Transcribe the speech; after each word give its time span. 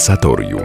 Konwersatorium. 0.00 0.62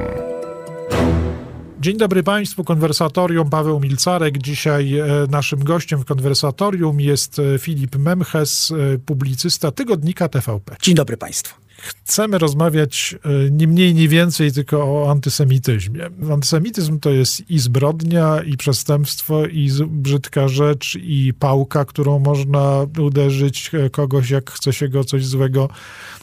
Dzień 1.80 1.98
dobry 1.98 2.24
Państwu, 2.24 2.64
konwersatorium 2.64 3.50
Paweł 3.50 3.80
Milcarek. 3.80 4.38
Dzisiaj 4.38 4.98
e, 4.98 5.06
naszym 5.30 5.64
gościem 5.64 6.00
w 6.00 6.06
konwersatorium 6.06 7.02
jest 7.02 7.40
e, 7.40 7.60
Filip 7.60 7.96
Memches, 7.96 8.72
e, 8.72 8.98
publicysta 8.98 9.72
tygodnika 9.72 10.30
TVP. 10.30 10.76
Dzień 10.82 10.96
dobry 10.96 11.18
Państwu. 11.18 11.65
Chcemy 11.86 12.38
rozmawiać 12.38 13.16
nie 13.52 13.68
mniej, 13.68 13.94
nie 13.94 14.08
więcej 14.08 14.52
tylko 14.52 14.84
o 14.84 15.12
antysemityzmie. 15.12 16.10
Antysemityzm 16.32 17.00
to 17.00 17.10
jest 17.10 17.50
i 17.50 17.60
zbrodnia, 17.60 18.42
i 18.42 18.58
przestępstwo, 18.58 19.46
i 19.46 19.72
brzydka 19.88 20.48
rzecz, 20.48 20.98
i 21.02 21.34
pałka, 21.40 21.86
którą 21.86 22.20
można 22.20 22.86
uderzyć 23.00 23.72
kogoś, 23.92 24.30
jak 24.30 24.52
chce 24.52 24.74
się 24.74 24.90
go 24.90 25.04
coś 25.04 25.26
złego 25.26 25.70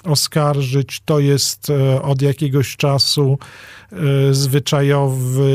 oskarżyć. 0.05 1.03
To 1.05 1.19
jest 1.19 1.69
od 2.03 2.23
jakiegoś 2.23 2.77
czasu 2.77 3.39
E, 3.39 3.82
zwyczajowy 4.31 5.53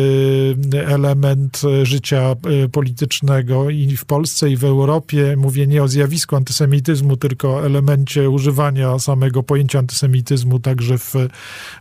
element 0.87 1.61
życia 1.83 2.21
e, 2.21 2.69
politycznego 2.69 3.69
i 3.69 3.97
w 3.97 4.05
Polsce, 4.05 4.49
i 4.49 4.57
w 4.57 4.63
Europie. 4.63 5.35
Mówię 5.37 5.67
nie 5.67 5.83
o 5.83 5.87
zjawisku 5.87 6.35
antysemityzmu, 6.35 7.17
tylko 7.17 7.55
o 7.55 7.65
elemencie 7.65 8.29
używania 8.29 8.99
samego 8.99 9.43
pojęcia 9.43 9.79
antysemityzmu 9.79 10.59
także 10.59 10.97
w 10.97 11.13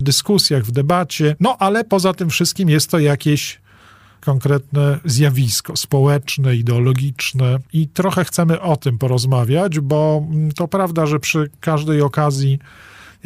dyskusjach, 0.01 0.65
w 0.65 0.71
debacie. 0.71 1.37
No 1.41 1.57
ale 1.59 1.85
poza 1.85 2.15
tym 2.15 2.31
wszystkim 2.31 2.69
jest 2.69 2.91
to 2.91 2.99
jakieś 2.99 3.61
konkretne 4.21 4.99
zjawisko 5.05 5.77
społeczne, 5.77 6.57
ideologiczne 6.57 7.59
i 7.73 7.89
trochę 7.89 8.25
chcemy 8.25 8.61
o 8.61 8.77
tym 8.77 8.99
porozmawiać, 8.99 9.81
bo 9.81 10.27
to 10.57 10.69
prawda, 10.69 11.07
że 11.07 11.21
przy 11.21 11.51
każdej 11.61 12.03
okazji 12.03 12.59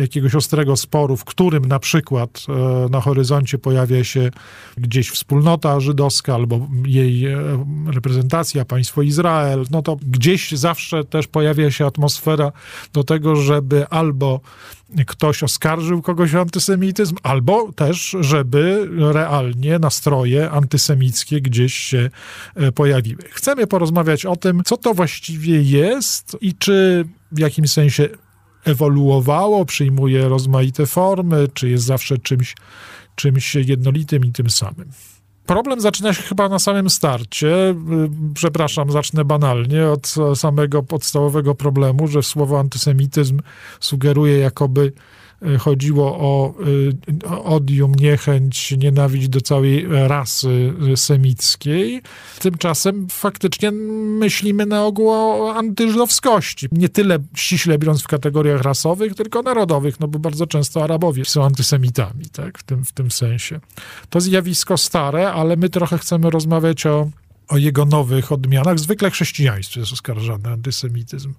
jakiegoś 0.00 0.34
ostrego 0.34 0.76
sporu, 0.76 1.16
w 1.16 1.24
którym 1.24 1.64
na 1.64 1.78
przykład 1.78 2.42
e, 2.48 2.88
na 2.88 3.00
horyzoncie 3.00 3.58
pojawia 3.58 4.04
się 4.04 4.30
gdzieś 4.76 5.10
wspólnota 5.10 5.80
żydowska 5.80 6.34
albo 6.34 6.68
jej 6.86 7.26
e, 7.26 7.38
reprezentacja, 7.86 8.64
państwo 8.64 9.02
Izrael, 9.02 9.64
no 9.70 9.82
to 9.82 9.96
gdzieś 10.02 10.52
zawsze 10.52 11.04
też 11.04 11.26
pojawia 11.26 11.70
się 11.70 11.86
atmosfera 11.86 12.52
do 12.92 13.04
tego, 13.04 13.36
żeby 13.36 13.88
albo 13.88 14.40
ktoś 15.06 15.42
oskarżył 15.42 16.02
kogoś 16.02 16.34
o 16.34 16.40
antysemityzm, 16.40 17.16
albo 17.22 17.72
też, 17.72 18.16
żeby 18.20 18.88
realnie 18.96 19.78
nastroje 19.78 20.50
antysemickie 20.50 21.40
gdzieś 21.40 21.74
się 21.74 22.10
e, 22.54 22.72
pojawiły. 22.72 23.22
Chcemy 23.30 23.66
porozmawiać 23.66 24.26
o 24.26 24.36
tym, 24.36 24.62
co 24.64 24.76
to 24.76 24.94
właściwie 24.94 25.62
jest 25.62 26.36
i 26.40 26.54
czy 26.54 27.04
w 27.32 27.38
jakimś 27.38 27.70
sensie 27.70 28.08
ewoluowało, 28.64 29.64
przyjmuje 29.64 30.28
rozmaite 30.28 30.86
formy, 30.86 31.48
czy 31.54 31.68
jest 31.70 31.84
zawsze 31.84 32.18
czymś, 32.18 32.54
czymś 33.14 33.54
jednolitym 33.54 34.24
i 34.24 34.32
tym 34.32 34.50
samym. 34.50 34.90
Problem 35.46 35.80
zaczyna 35.80 36.14
się 36.14 36.22
chyba 36.22 36.48
na 36.48 36.58
samym 36.58 36.90
starcie. 36.90 37.74
Przepraszam, 38.34 38.90
zacznę 38.90 39.24
banalnie 39.24 39.86
od 39.86 40.14
samego 40.34 40.82
podstawowego 40.82 41.54
problemu, 41.54 42.08
że 42.08 42.22
słowo 42.22 42.60
antysemityzm 42.60 43.40
sugeruje, 43.80 44.38
jakoby 44.38 44.92
Y, 44.92 44.92
chodziło 45.58 46.18
o 46.18 46.54
y, 46.66 47.28
odium, 47.44 47.94
niechęć, 47.94 48.76
nienawiść 48.78 49.28
do 49.28 49.40
całej 49.40 49.86
rasy 49.88 50.72
semickiej. 50.96 52.02
Tymczasem 52.38 53.06
faktycznie 53.10 53.70
myślimy 53.70 54.66
na 54.66 54.84
ogół 54.84 55.10
o 55.10 55.54
antyżydowskości. 55.54 56.68
Nie 56.72 56.88
tyle 56.88 57.18
ściśle 57.34 57.78
biorąc 57.78 58.02
w 58.02 58.08
kategoriach 58.08 58.62
rasowych, 58.62 59.14
tylko 59.14 59.42
narodowych, 59.42 60.00
no 60.00 60.08
bo 60.08 60.18
bardzo 60.18 60.46
często 60.46 60.84
Arabowie 60.84 61.24
są 61.24 61.44
antysemitami, 61.44 62.24
tak, 62.32 62.58
w 62.58 62.62
tym, 62.62 62.84
w 62.84 62.92
tym 62.92 63.10
sensie. 63.10 63.60
To 64.10 64.20
zjawisko 64.20 64.76
stare, 64.76 65.32
ale 65.32 65.56
my 65.56 65.68
trochę 65.68 65.98
chcemy 65.98 66.30
rozmawiać 66.30 66.86
o, 66.86 67.10
o 67.48 67.56
jego 67.56 67.84
nowych 67.84 68.32
odmianach. 68.32 68.78
Zwykle 68.78 69.10
chrześcijaństwo 69.10 69.80
jest 69.80 69.92
oskarżany 69.92 70.48
antysemityzm 70.48 71.32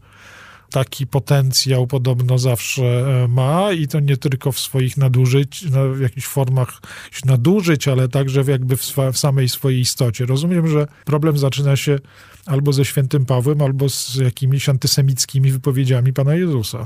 taki 0.71 1.07
potencjał 1.07 1.87
podobno 1.87 2.37
zawsze 2.37 2.83
e, 2.83 3.27
ma 3.27 3.71
i 3.71 3.87
to 3.87 3.99
nie 3.99 4.17
tylko 4.17 4.51
w 4.51 4.59
swoich 4.59 4.97
nadużyć, 4.97 5.65
w 5.95 6.01
jakichś 6.01 6.27
formach 6.27 6.81
nadużyć, 7.25 7.87
ale 7.87 8.09
także 8.09 8.43
jakby 8.47 8.77
w, 8.77 8.95
w 9.13 9.17
samej 9.17 9.49
swojej 9.49 9.79
istocie. 9.79 10.25
Rozumiem, 10.25 10.67
że 10.67 10.87
problem 11.05 11.37
zaczyna 11.37 11.75
się 11.75 11.99
albo 12.45 12.73
ze 12.73 12.85
świętym 12.85 13.25
Pawłem, 13.25 13.61
albo 13.61 13.89
z 13.89 14.15
jakimiś 14.15 14.69
antysemickimi 14.69 15.51
wypowiedziami 15.51 16.13
Pana 16.13 16.35
Jezusa. 16.35 16.85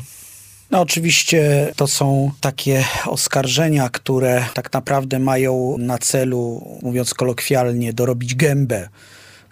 No 0.72 0.82
oczywiście 0.82 1.72
to 1.76 1.88
są 1.88 2.32
takie 2.42 2.84
oskarżenia, 3.06 3.90
które 3.90 4.46
tak 4.54 4.74
naprawdę 4.74 5.20
mają 5.20 5.76
na 5.80 5.98
celu, 5.98 6.68
mówiąc 6.82 7.14
kolokwialnie, 7.14 7.94
dorobić 7.94 8.36
gębę 8.36 8.90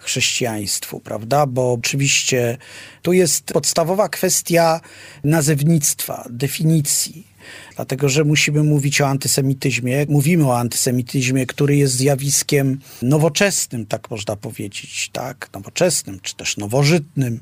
chrześcijaństwu, 0.04 1.00
prawda? 1.00 1.46
Bo 1.46 1.72
oczywiście 1.72 2.56
tu 3.02 3.12
jest 3.12 3.44
podstawowa 3.44 4.08
kwestia 4.08 4.80
nazewnictwa, 5.24 6.28
definicji. 6.30 7.34
Dlatego, 7.76 8.08
że 8.08 8.24
musimy 8.24 8.62
mówić 8.62 9.00
o 9.00 9.08
antysemityzmie. 9.08 10.06
Mówimy 10.08 10.46
o 10.46 10.58
antysemityzmie, 10.58 11.46
który 11.46 11.76
jest 11.76 11.94
zjawiskiem 11.94 12.80
nowoczesnym, 13.02 13.86
tak 13.86 14.10
można 14.10 14.36
powiedzieć, 14.36 15.10
tak? 15.12 15.48
Nowoczesnym, 15.52 16.20
czy 16.20 16.34
też 16.36 16.56
nowożytnym. 16.56 17.40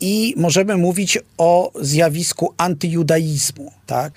I 0.00 0.34
możemy 0.36 0.76
mówić 0.76 1.18
o 1.38 1.72
zjawisku 1.80 2.54
antyjudaizmu, 2.56 3.72
tak? 3.86 4.12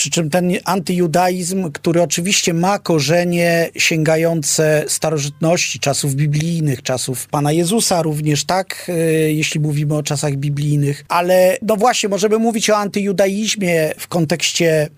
Przy 0.00 0.10
czym 0.10 0.30
ten 0.30 0.52
antyjudaizm, 0.64 1.72
który 1.72 2.02
oczywiście 2.02 2.54
ma 2.54 2.78
korzenie 2.78 3.70
sięgające 3.76 4.84
starożytności, 4.88 5.80
czasów 5.80 6.14
biblijnych, 6.14 6.82
czasów 6.82 7.28
Pana 7.28 7.52
Jezusa 7.52 8.02
również, 8.02 8.44
tak, 8.44 8.86
e, 8.88 8.92
jeśli 9.32 9.60
mówimy 9.60 9.96
o 9.96 10.02
czasach 10.02 10.36
biblijnych, 10.36 11.04
ale 11.08 11.58
no 11.62 11.76
właśnie, 11.76 12.08
możemy 12.08 12.38
mówić 12.38 12.70
o 12.70 12.76
antyjudaizmie 12.76 13.92
w 13.98 14.08
kontekście 14.08 14.88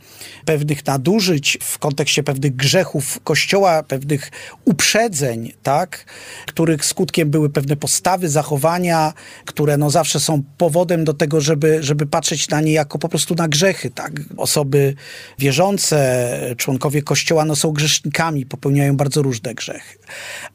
pewnych 0.45 0.87
nadużyć, 0.87 1.59
w 1.63 1.79
kontekście 1.79 2.23
pewnych 2.23 2.57
grzechów 2.57 3.21
Kościoła, 3.25 3.83
pewnych 3.83 4.31
uprzedzeń, 4.65 5.53
tak, 5.63 6.05
których 6.47 6.85
skutkiem 6.85 7.31
były 7.31 7.51
pewne 7.51 7.77
postawy, 7.77 8.29
zachowania, 8.29 9.13
które 9.45 9.77
no 9.77 9.91
zawsze 9.91 10.21
są 10.21 10.43
powodem 10.59 11.05
do 11.05 11.15
tego, 11.15 11.41
żeby, 11.41 11.83
żeby 11.83 12.07
patrzeć 12.07 12.49
na 12.49 12.61
nie 12.61 12.73
jako 12.73 12.99
po 12.99 13.09
prostu 13.09 13.35
na 13.35 13.49
grzechy, 13.49 13.91
tak. 13.91 14.13
Osoby 14.37 14.92
wierzące, 15.39 16.29
członkowie 16.57 17.03
Kościoła 17.03 17.45
no, 17.45 17.57
są 17.57 17.73
grzesznikami, 17.73 18.47
popełniają 18.47 18.97
bardzo 18.97 19.23
różne 19.23 19.55
grzechy. 19.55 19.99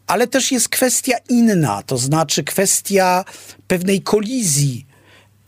Ale 0.07 0.27
też 0.27 0.51
jest 0.51 0.69
kwestia 0.69 1.17
inna, 1.29 1.83
to 1.83 1.97
znaczy 1.97 2.43
kwestia 2.43 3.25
pewnej 3.67 4.01
kolizji 4.01 4.87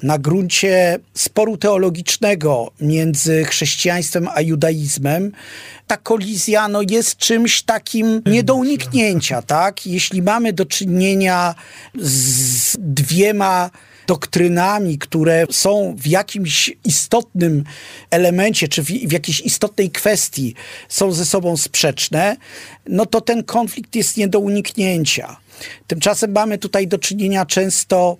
na 0.03 0.17
gruncie 0.17 0.99
sporu 1.13 1.57
teologicznego 1.57 2.71
między 2.81 3.45
chrześcijaństwem 3.45 4.27
a 4.33 4.41
judaizmem, 4.41 5.31
ta 5.87 5.97
kolizja 5.97 6.67
no, 6.67 6.81
jest 6.89 7.17
czymś 7.17 7.61
takim 7.61 8.21
nie 8.25 8.43
do 8.43 8.55
uniknięcia, 8.55 9.41
tak? 9.41 9.87
Jeśli 9.87 10.21
mamy 10.21 10.53
do 10.53 10.65
czynienia 10.65 11.55
z 11.95 12.77
dwiema 12.79 13.69
doktrynami, 14.09 14.97
które 14.97 15.45
są 15.51 15.95
w 15.97 16.07
jakimś 16.07 16.71
istotnym 16.85 17.63
elemencie, 18.11 18.67
czy 18.67 18.83
w, 18.83 18.85
w 18.85 19.11
jakiejś 19.11 19.39
istotnej 19.39 19.91
kwestii 19.91 20.55
są 20.89 21.11
ze 21.11 21.25
sobą 21.25 21.57
sprzeczne, 21.57 22.37
no 22.87 23.05
to 23.05 23.21
ten 23.21 23.43
konflikt 23.43 23.95
jest 23.95 24.17
nie 24.17 24.27
do 24.27 24.39
uniknięcia. 24.39 25.37
Tymczasem 25.87 26.31
mamy 26.31 26.57
tutaj 26.57 26.87
do 26.87 26.97
czynienia 26.97 27.45
często 27.45 28.17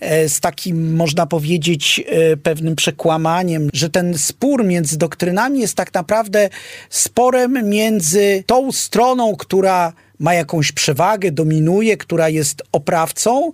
e, 0.00 0.28
z 0.28 0.40
takim, 0.40 0.96
można 0.96 1.26
powiedzieć, 1.26 2.04
e, 2.06 2.36
pewnym 2.36 2.76
przekłamaniem, 2.76 3.68
że 3.72 3.90
ten 3.90 4.18
spór 4.18 4.64
między 4.64 4.98
doktrynami 4.98 5.60
jest 5.60 5.74
tak 5.74 5.94
naprawdę 5.94 6.50
sporem 6.90 7.68
między 7.68 8.44
tą 8.46 8.72
stroną, 8.72 9.36
która 9.36 9.92
ma 10.18 10.34
jakąś 10.34 10.72
przewagę, 10.72 11.30
dominuje, 11.32 11.96
która 11.96 12.28
jest 12.28 12.62
oprawcą, 12.72 13.52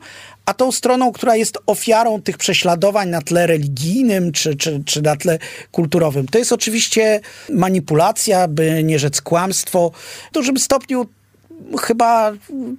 a 0.51 0.55
tą 0.55 0.73
stroną, 0.73 1.13
która 1.13 1.37
jest 1.37 1.59
ofiarą 1.67 2.23
tych 2.23 2.39
prześladowań 2.39 3.09
na 3.09 3.23
tle 3.23 3.47
religijnym 3.47 4.33
czy, 4.33 4.57
czy, 4.57 4.83
czy 4.87 5.03
na 5.03 5.17
tle 5.17 5.39
kulturowym. 5.73 6.29
To 6.29 6.39
jest 6.39 6.53
oczywiście 6.53 7.21
manipulacja, 7.51 8.49
by 8.49 8.85
nie 8.85 8.99
rzec 8.99 9.21
kłamstwo. 9.21 9.91
W 10.31 10.35
dużym 10.35 10.59
stopniu 10.59 11.07
chyba 11.81 12.33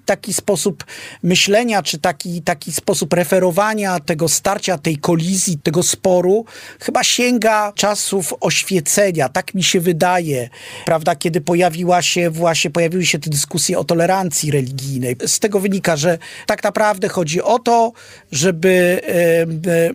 taki 0.06 0.34
sposób 0.34 0.86
myślenia, 1.24 1.84
czy 1.84 2.00
taki, 2.00 2.42
taki 2.42 2.72
sposób 2.72 3.14
referowania 3.14 4.00
tego 4.00 4.30
starcia, 4.30 4.78
tej 4.78 4.98
kolizji, 4.98 5.58
tego 5.64 5.84
sporu, 5.84 6.46
chyba 6.80 7.04
sięga 7.04 7.74
czasów 7.76 8.34
oświecenia, 8.42 9.30
tak 9.30 9.54
mi 9.54 9.64
się 9.64 9.80
wydaje, 9.80 10.50
prawda, 10.86 11.16
kiedy 11.16 11.42
pojawiła 11.42 12.02
się 12.02 12.30
właśnie, 12.30 12.72
pojawiły 12.72 13.06
się 13.06 13.20
te 13.20 13.30
dyskusje 13.30 13.80
o 13.80 13.84
tolerancji 13.84 14.52
religijnej. 14.52 15.16
Z 15.26 15.40
tego 15.40 15.60
wynika, 15.60 15.96
że 15.96 16.18
tak 16.46 16.64
naprawdę 16.64 17.08
chodzi 17.08 17.42
o 17.42 17.60
to, 17.60 17.92
żeby 18.32 19.02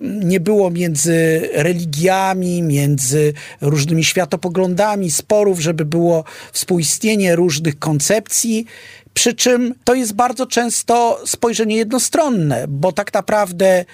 nie 0.03 0.41
było 0.41 0.71
między 0.71 1.49
religiami, 1.53 2.63
między 2.63 3.33
różnymi 3.61 4.05
światopoglądami 4.05 5.11
sporów, 5.11 5.61
żeby 5.61 5.85
było 5.85 6.25
współistnienie 6.53 7.37
różnych 7.37 7.79
koncepcji, 7.79 8.67
przy 9.15 9.35
czym 9.35 9.75
to 9.85 9.95
jest 9.95 10.15
bardzo 10.15 10.47
często 10.47 11.21
spojrzenie 11.27 11.77
jednostronne, 11.77 12.65
bo 12.69 12.93
tak 12.93 13.15
naprawdę 13.15 13.85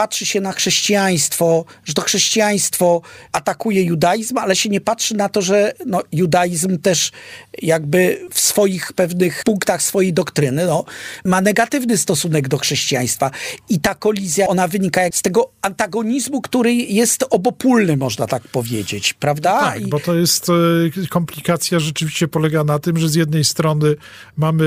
patrzy 0.00 0.26
się 0.26 0.40
na 0.40 0.52
chrześcijaństwo, 0.52 1.64
że 1.84 1.94
to 1.94 2.02
chrześcijaństwo 2.02 3.02
atakuje 3.32 3.82
judaizm, 3.82 4.38
ale 4.38 4.56
się 4.56 4.68
nie 4.68 4.80
patrzy 4.80 5.14
na 5.14 5.28
to, 5.28 5.42
że 5.42 5.72
no, 5.86 6.02
judaizm 6.12 6.78
też 6.78 7.12
jakby 7.62 8.28
w 8.32 8.40
swoich 8.40 8.92
pewnych 8.92 9.42
punktach 9.44 9.82
swojej 9.82 10.12
doktryny 10.12 10.66
no, 10.66 10.84
ma 11.24 11.40
negatywny 11.40 11.98
stosunek 11.98 12.48
do 12.48 12.58
chrześcijaństwa. 12.58 13.30
I 13.68 13.80
ta 13.80 13.94
kolizja, 13.94 14.48
ona 14.48 14.68
wynika 14.68 15.00
z 15.12 15.22
tego 15.22 15.50
antagonizmu, 15.62 16.40
który 16.40 16.74
jest 16.74 17.24
obopólny, 17.30 17.96
można 17.96 18.26
tak 18.26 18.42
powiedzieć, 18.42 19.14
prawda? 19.14 19.60
Tak, 19.60 19.80
I... 19.80 19.86
bo 19.86 20.00
to 20.00 20.14
jest 20.14 20.48
e, 20.48 21.06
komplikacja 21.08 21.78
rzeczywiście 21.78 22.28
polega 22.28 22.64
na 22.64 22.78
tym, 22.78 22.98
że 22.98 23.08
z 23.08 23.14
jednej 23.14 23.44
strony 23.44 23.96
mamy 24.36 24.64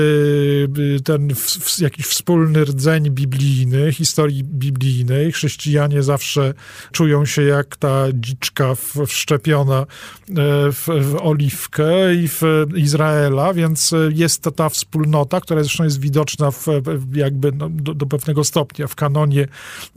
e, 0.98 1.02
ten 1.02 1.34
w, 1.34 1.40
w, 1.40 1.78
jakiś 1.78 2.06
wspólny 2.06 2.64
rdzeń 2.64 3.10
biblijny, 3.10 3.92
historii 3.92 4.44
biblijnej, 4.44 5.23
Chrześcijanie 5.32 6.02
zawsze 6.02 6.54
czują 6.92 7.26
się 7.26 7.42
jak 7.42 7.76
ta 7.76 8.04
dziczka 8.14 8.74
wszczepiona 9.06 9.80
e, 9.80 9.86
w, 10.72 10.88
w 11.00 11.16
oliwkę 11.22 12.14
i 12.14 12.28
w 12.28 12.42
Izraela, 12.76 13.54
więc 13.54 13.94
jest 14.10 14.42
to 14.42 14.50
ta 14.50 14.68
wspólnota, 14.68 15.40
która 15.40 15.62
zresztą 15.62 15.84
jest 15.84 16.00
widoczna 16.00 16.50
w, 16.50 16.66
jakby 17.14 17.52
no, 17.52 17.68
do, 17.70 17.94
do, 17.94 18.06
pewnego 18.06 18.44
stopnia 18.44 18.86
w 18.86 18.94
kanonie 18.94 19.48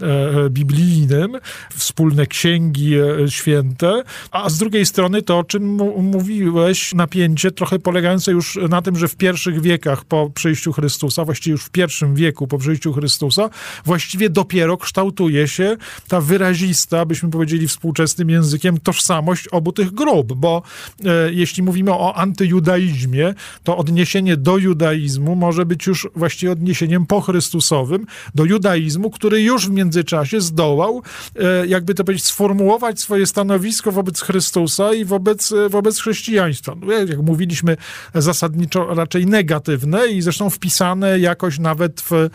e, 0.02 0.50
biblijnym, 0.50 1.38
wspólne 1.76 2.28
księgi 2.28 2.96
e, 2.96 3.30
święte, 3.30 4.04
a 4.32 4.50
z 4.50 4.58
drugiej 4.58 4.86
strony 4.86 5.22
to, 5.22 5.40
o 5.40 5.44
czym 5.44 5.64
mówiłeś, 5.98 6.94
napięcie 6.94 7.52
trochę 7.52 7.80
polegające 7.80 8.32
już 8.32 8.60
na 8.70 8.82
tym, 8.82 8.96
że 8.96 9.08
w 9.08 9.16
pierwszych 9.16 9.62
wiekach 9.62 10.06
po 10.06 10.30
przyjściu 10.30 10.74
Chrystusa, 10.74 11.26
właściwie 11.26 11.52
już 11.52 11.64
w 11.64 11.70
pierwszym 11.70 12.16
wieku 12.16 12.48
po 12.48 12.58
przyjściu 12.58 12.94
Chrystusa, 12.94 13.50
właściwie 13.86 14.30
dopiero 14.30 14.78
kształt 14.78 15.07
kształtuje 15.08 15.48
się 15.48 15.78
ta 16.08 16.22
wyrazista, 16.22 17.06
byśmy 17.06 17.30
powiedzieli 17.30 17.68
współczesnym 17.68 18.30
językiem, 18.30 18.80
tożsamość 18.80 19.48
obu 19.48 19.72
tych 19.72 19.92
grup, 19.92 20.34
bo 20.34 20.62
e, 21.06 21.34
jeśli 21.34 21.64
mówimy 21.64 21.92
o 21.92 22.16
antyjudaizmie, 22.16 23.34
to 23.64 23.78
odniesienie 23.78 24.38
do 24.38 24.58
judaizmu 24.58 25.36
może 25.36 25.66
być 25.66 25.88
już 25.88 26.08
właściwie 26.16 26.52
odniesieniem 26.52 27.06
pochrystusowym 27.06 28.06
do 28.36 28.46
judaizmu, 28.46 29.10
który 29.10 29.42
już 29.42 29.68
w 29.68 29.72
międzyczasie 29.72 30.42
zdołał, 30.42 31.02
e, 31.36 31.68
jakby 31.68 31.94
to 31.94 32.04
powiedzieć, 32.04 32.26
sformułować 32.26 33.00
swoje 33.00 33.26
stanowisko 33.26 33.92
wobec 33.92 34.22
Chrystusa 34.22 34.94
i 34.94 35.06
wobec, 35.06 35.52
e, 35.52 35.70
wobec 35.70 36.00
chrześcijaństwa. 36.00 36.76
No, 36.82 36.92
jak 36.92 37.22
mówiliśmy, 37.22 37.78
zasadniczo 38.16 38.94
raczej 38.96 39.26
negatywne 39.26 40.08
i 40.08 40.22
zresztą 40.22 40.50
wpisane 40.50 41.20
jakoś 41.20 41.60
nawet 41.60 42.02
w, 42.02 42.12
e, 42.12 42.30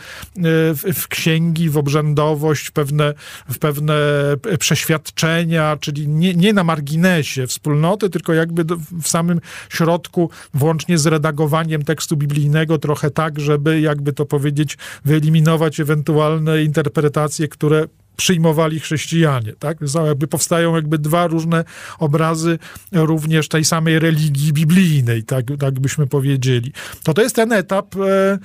w, 0.74 0.82
w 0.94 1.08
księgi, 1.08 1.70
w 1.70 1.76
obrzędowość, 1.82 2.61
w 2.68 2.72
pewne, 2.72 3.14
w 3.48 3.58
pewne 3.58 3.94
przeświadczenia, 4.58 5.76
czyli 5.80 6.08
nie, 6.08 6.34
nie 6.34 6.52
na 6.52 6.64
marginesie 6.64 7.46
wspólnoty, 7.46 8.10
tylko 8.10 8.32
jakby 8.32 8.64
w 9.02 9.08
samym 9.08 9.40
środku, 9.68 10.30
włącznie 10.54 10.98
z 10.98 11.06
redagowaniem 11.06 11.82
tekstu 11.82 12.16
biblijnego, 12.16 12.78
trochę 12.78 13.10
tak, 13.10 13.40
żeby 13.40 13.80
jakby 13.80 14.12
to 14.12 14.26
powiedzieć, 14.26 14.78
wyeliminować 15.04 15.80
ewentualne 15.80 16.62
interpretacje, 16.62 17.48
które 17.48 17.86
przyjmowali 18.16 18.80
chrześcijanie. 18.80 19.52
Tak? 19.58 19.78
Jakby 20.06 20.26
powstają 20.26 20.74
jakby 20.74 20.98
dwa 20.98 21.26
różne 21.26 21.64
obrazy 21.98 22.58
również 22.92 23.48
tej 23.48 23.64
samej 23.64 23.98
religii 23.98 24.52
biblijnej, 24.52 25.22
tak, 25.22 25.46
tak 25.58 25.80
byśmy 25.80 26.06
powiedzieli. 26.06 26.72
To 27.02 27.14
to 27.14 27.22
jest 27.22 27.36
ten 27.36 27.52
etap, 27.52 27.96
e, 27.96 28.38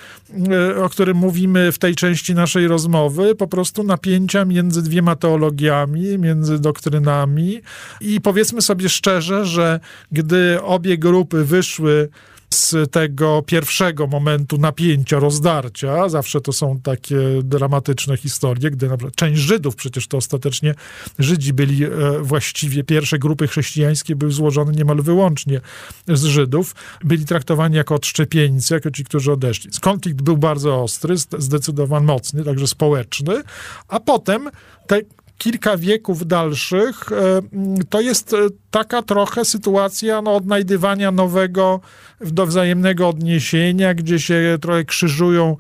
e, 0.54 0.84
o 0.84 0.90
którym 0.90 1.18
mówimy 1.18 1.72
w 1.72 1.80
tej 1.80 1.96
części 1.96 2.36
naszej 2.36 2.68
rozmowy, 2.68 3.36
po 3.36 3.48
prostu 3.48 3.84
napięcia 3.84 4.46
między 4.46 4.82
dwiema 4.82 5.16
teologiami, 5.16 6.18
między 6.18 6.60
doktrynami 6.60 7.62
i 8.02 8.22
powiedzmy 8.22 8.62
sobie 8.62 8.90
szczerze, 8.90 9.46
że 9.46 9.80
gdy 10.12 10.62
obie 10.62 10.98
grupy 10.98 11.46
wyszły 11.46 12.10
z 12.58 12.92
tego 12.92 13.44
pierwszego 13.46 14.08
momentu 14.08 14.58
napięcia, 14.58 15.20
rozdarcia. 15.20 16.10
Zawsze 16.10 16.42
to 16.42 16.54
są 16.54 16.80
takie 16.82 17.18
dramatyczne 17.44 18.18
historie, 18.18 18.72
gdy 18.72 18.90
na 18.90 18.98
przykład 18.98 19.16
część 19.16 19.42
Żydów, 19.42 19.76
przecież 19.76 20.08
to 20.08 20.18
ostatecznie 20.18 20.76
Żydzi 21.20 21.54
byli 21.54 21.86
e, 21.86 21.90
właściwie, 22.22 22.84
pierwsze 22.84 23.20
grupy 23.20 23.48
chrześcijańskie 23.48 24.16
były 24.16 24.32
złożone 24.32 24.72
niemal 24.72 25.02
wyłącznie 25.02 25.62
z 26.08 26.24
Żydów, 26.24 26.76
byli 27.04 27.26
traktowani 27.26 27.76
jako 27.76 27.96
odszczepieńcy, 27.96 28.74
jako 28.74 28.92
ci, 28.92 29.04
którzy 29.04 29.32
odeszli. 29.32 29.72
Konflikt 29.82 30.22
był 30.22 30.38
bardzo 30.38 30.84
ostry, 30.84 31.18
zdecydowanie 31.18 32.06
mocny, 32.06 32.44
także 32.44 32.68
społeczny, 32.68 33.44
a 33.88 34.00
potem 34.00 34.50
te 34.88 35.02
kilka 35.38 35.78
wieków 35.78 36.28
dalszych, 36.28 37.12
e, 37.12 37.42
to 37.90 38.02
jest 38.02 38.34
e, 38.34 38.38
taka 38.72 39.02
trochę 39.02 39.46
sytuacja 39.46 40.22
no, 40.22 40.36
odnajdywania 40.36 41.12
nowego, 41.12 41.82
do 42.22 42.46
wzajemnego 42.46 43.10
odniesienia, 43.10 43.94
gdzie 43.94 44.20
się 44.20 44.58
trochę 44.62 44.86
krzyżują 44.86 45.58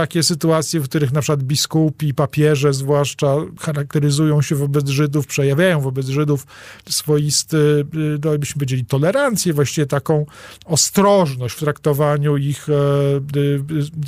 takie 0.00 0.22
sytuacje, 0.22 0.80
w 0.80 0.84
których 0.84 1.12
na 1.12 1.20
przykład 1.20 1.42
biskupi, 1.42 2.14
papieże 2.14 2.72
zwłaszcza 2.72 3.36
charakteryzują 3.60 4.42
się 4.42 4.54
wobec 4.54 4.88
Żydów, 4.88 5.26
przejawiają 5.26 5.80
wobec 5.80 6.06
Żydów 6.06 6.46
swoisty, 6.88 7.86
no 8.24 8.38
byśmy 8.38 8.58
powiedzieli, 8.58 8.84
tolerancję, 8.84 9.52
właściwie 9.52 9.86
taką 9.86 10.26
ostrożność 10.64 11.54
w 11.54 11.58
traktowaniu 11.58 12.36
ich 12.36 12.68
e, 12.68 12.72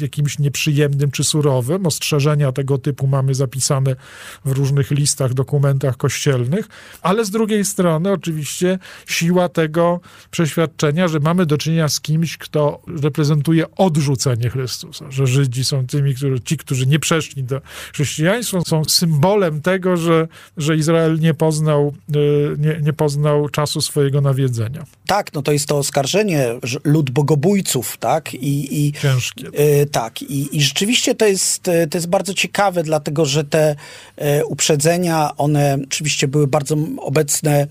jakimś 0.00 0.39
nieprzyjemnym 0.39 1.11
czy 1.11 1.25
surowym. 1.25 1.87
Ostrzeżenia 1.87 2.53
tego 2.53 2.79
typu 2.79 3.06
mamy 3.06 3.35
zapisane 3.35 3.97
w 4.44 4.53
różnych 4.53 4.91
listach, 4.91 5.35
dokumentach 5.35 5.97
kościelnych, 5.97 6.69
ale 7.03 7.25
z 7.25 7.31
drugiej 7.31 7.65
strony 7.65 8.12
oczywiście 8.12 8.79
siła 9.06 9.49
tego 9.49 10.00
przeświadczenia, 10.31 11.09
że 11.09 11.21
mamy 11.21 11.47
do 11.47 11.59
czynienia 11.59 11.89
z 11.89 12.00
kimś, 12.00 12.37
kto 12.37 12.83
reprezentuje 13.03 13.77
odrzucenie 13.77 14.51
Chrystusa, 14.51 15.11
że 15.11 15.27
Żydzi 15.27 15.65
są 15.65 15.81
tymi, 15.86 16.15
którzy, 16.15 16.41
ci, 16.41 16.56
którzy 16.56 16.86
nie 16.86 16.98
przeszli 16.98 17.44
do 17.44 17.60
chrześcijaństwa, 17.93 18.60
są 18.60 18.84
symbolem 18.84 19.62
tego, 19.62 19.96
że, 19.96 20.29
że 20.56 20.77
Izrael 20.77 21.19
nie 21.19 21.34
poznał, 21.34 21.94
e, 22.15 22.19
nie, 22.58 22.81
nie 22.82 22.93
poznał 22.93 23.48
czasu 23.48 23.81
swojego 23.81 24.20
nawiedzenia. 24.20 24.84
Tak, 25.06 25.32
no 25.32 25.43
to 25.43 25.53
jest 25.53 25.67
to 25.67 25.79
oskarżenie 25.79 26.46
lud 26.84 27.10
bogobójców, 27.10 27.96
tak? 27.96 28.34
I, 28.34 28.86
i 28.86 28.93
Ciężkie. 28.93 29.46
Y, 29.82 29.86
tak, 29.86 30.22
i, 30.22 30.56
i 30.56 30.62
rzeczywiście 30.62 31.15
to 31.15 31.27
jest, 31.27 31.62
to 31.62 31.98
jest 31.98 32.08
bardzo 32.08 32.34
ciekawe, 32.34 32.82
dlatego 32.82 33.27
że 33.27 33.44
te 33.44 33.77
y, 34.19 34.46
uprzedzenia, 34.46 35.36
one 35.36 35.79
oczywiście 35.84 36.29
były 36.29 36.46
bardzo 36.46 36.77
obecne 36.98 37.67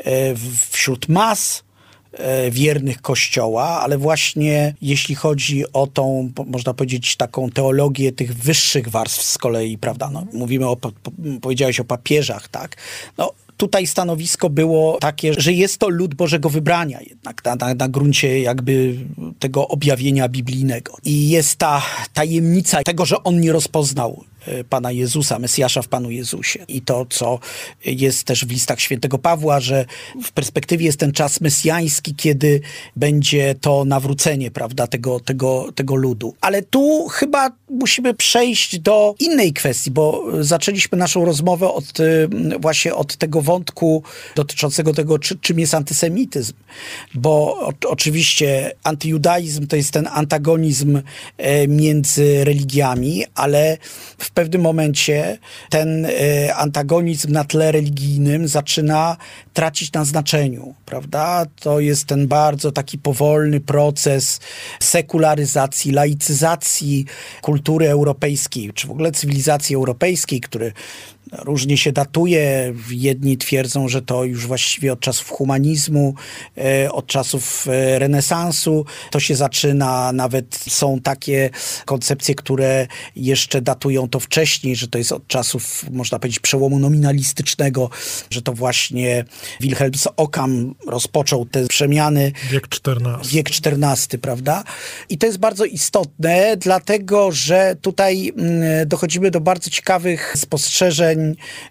y, 0.00 0.10
wśród 0.70 1.08
mas, 1.08 1.65
wiernych 2.50 3.02
Kościoła, 3.02 3.64
ale 3.64 3.98
właśnie 3.98 4.74
jeśli 4.82 5.14
chodzi 5.14 5.72
o 5.72 5.86
tą, 5.86 6.30
można 6.46 6.74
powiedzieć, 6.74 7.16
taką 7.16 7.50
teologię 7.50 8.12
tych 8.12 8.34
wyższych 8.34 8.88
warstw 8.88 9.22
z 9.22 9.38
kolei, 9.38 9.78
prawda, 9.78 10.10
no, 10.10 10.26
mówimy 10.32 10.68
o, 10.68 10.76
po, 10.76 10.92
powiedziałeś 11.40 11.80
o 11.80 11.84
papieżach, 11.84 12.48
tak, 12.48 12.76
no, 13.18 13.32
tutaj 13.56 13.86
stanowisko 13.86 14.50
było 14.50 14.98
takie, 15.00 15.32
że 15.38 15.52
jest 15.52 15.78
to 15.78 15.88
lud 15.88 16.14
Bożego 16.14 16.50
wybrania 16.50 17.00
jednak 17.00 17.44
na, 17.44 17.56
na, 17.56 17.74
na, 17.74 17.88
gruncie 17.88 18.40
jakby 18.40 18.94
tego 19.38 19.68
objawienia 19.68 20.28
biblijnego. 20.28 20.96
I 21.04 21.28
jest 21.28 21.56
ta 21.56 21.82
tajemnica 22.14 22.82
tego, 22.82 23.06
że 23.06 23.22
on 23.22 23.40
nie 23.40 23.52
rozpoznał 23.52 24.24
e, 24.32 24.35
Pana 24.70 24.92
Jezusa, 24.92 25.38
Mesjasza 25.38 25.82
w 25.82 25.88
Panu 25.88 26.10
Jezusie. 26.10 26.64
I 26.68 26.82
to, 26.82 27.06
co 27.10 27.38
jest 27.84 28.24
też 28.24 28.44
w 28.44 28.50
listach 28.50 28.80
świętego 28.80 29.18
Pawła, 29.18 29.60
że 29.60 29.84
w 30.24 30.32
perspektywie 30.32 30.86
jest 30.86 31.00
ten 31.00 31.12
czas 31.12 31.40
mesjański, 31.40 32.14
kiedy 32.14 32.60
będzie 32.96 33.54
to 33.60 33.84
nawrócenie, 33.84 34.50
prawda, 34.50 34.86
tego, 34.86 35.20
tego, 35.20 35.72
tego 35.74 35.96
ludu. 35.96 36.34
Ale 36.40 36.62
tu 36.62 37.08
chyba 37.08 37.50
musimy 37.70 38.14
przejść 38.14 38.78
do 38.78 39.14
innej 39.18 39.52
kwestii, 39.52 39.90
bo 39.90 40.24
zaczęliśmy 40.40 40.98
naszą 40.98 41.24
rozmowę 41.24 41.68
od, 41.72 42.00
y, 42.00 42.28
właśnie 42.60 42.94
od 42.94 43.16
tego 43.16 43.42
wątku 43.42 44.02
dotyczącego 44.34 44.92
tego, 44.92 45.18
czy, 45.18 45.38
czym 45.38 45.58
jest 45.58 45.74
antysemityzm. 45.74 46.52
Bo 47.14 47.58
o, 47.60 47.72
oczywiście 47.88 48.72
antyjudaizm 48.84 49.66
to 49.66 49.76
jest 49.76 49.90
ten 49.90 50.08
antagonizm 50.12 51.02
e, 51.36 51.68
między 51.68 52.44
religiami, 52.44 53.24
ale 53.34 53.78
w 54.18 54.30
pewnym 54.36 54.62
momencie 54.62 55.38
ten 55.70 56.06
e, 56.06 56.54
antagonizm 56.54 57.32
na 57.32 57.44
tle 57.44 57.72
religijnym 57.72 58.48
zaczyna 58.48 59.16
tracić 59.52 59.92
na 59.92 60.04
znaczeniu, 60.04 60.74
prawda? 60.84 61.46
To 61.60 61.80
jest 61.80 62.06
ten 62.06 62.28
bardzo 62.28 62.72
taki 62.72 62.98
powolny 62.98 63.60
proces 63.60 64.40
sekularyzacji, 64.80 65.92
laicyzacji 65.92 67.04
kultury 67.42 67.88
europejskiej, 67.88 68.72
czy 68.74 68.86
w 68.86 68.90
ogóle 68.90 69.12
cywilizacji 69.12 69.76
europejskiej, 69.76 70.40
który 70.40 70.72
Różnie 71.32 71.76
się 71.76 71.92
datuje. 71.92 72.74
Jedni 72.90 73.38
twierdzą, 73.38 73.88
że 73.88 74.02
to 74.02 74.24
już 74.24 74.46
właściwie 74.46 74.92
od 74.92 75.00
czasów 75.00 75.30
humanizmu, 75.30 76.14
e, 76.58 76.92
od 76.92 77.06
czasów 77.06 77.66
e, 77.68 77.98
renesansu 77.98 78.84
to 79.10 79.20
się 79.20 79.36
zaczyna. 79.36 80.12
Nawet 80.12 80.54
są 80.68 81.00
takie 81.00 81.50
koncepcje, 81.84 82.34
które 82.34 82.86
jeszcze 83.16 83.62
datują 83.62 84.08
to 84.08 84.20
wcześniej, 84.20 84.76
że 84.76 84.88
to 84.88 84.98
jest 84.98 85.12
od 85.12 85.26
czasów, 85.26 85.84
można 85.90 86.18
powiedzieć, 86.18 86.40
przełomu 86.40 86.78
nominalistycznego, 86.78 87.90
że 88.30 88.42
to 88.42 88.52
właśnie 88.52 89.24
Wilhelm 89.60 89.94
z 89.94 90.08
Ockam 90.16 90.74
rozpoczął 90.86 91.46
te 91.46 91.66
przemiany. 91.66 92.32
Wiek 92.50 92.66
XIV. 92.86 93.28
Wiek 93.28 93.48
XIV, 93.48 94.18
prawda? 94.20 94.64
I 95.08 95.18
to 95.18 95.26
jest 95.26 95.38
bardzo 95.38 95.64
istotne, 95.64 96.56
dlatego 96.56 97.32
że 97.32 97.76
tutaj 97.80 98.32
mm, 98.36 98.88
dochodzimy 98.88 99.30
do 99.30 99.40
bardzo 99.40 99.70
ciekawych 99.70 100.32
spostrzeżeń 100.36 101.15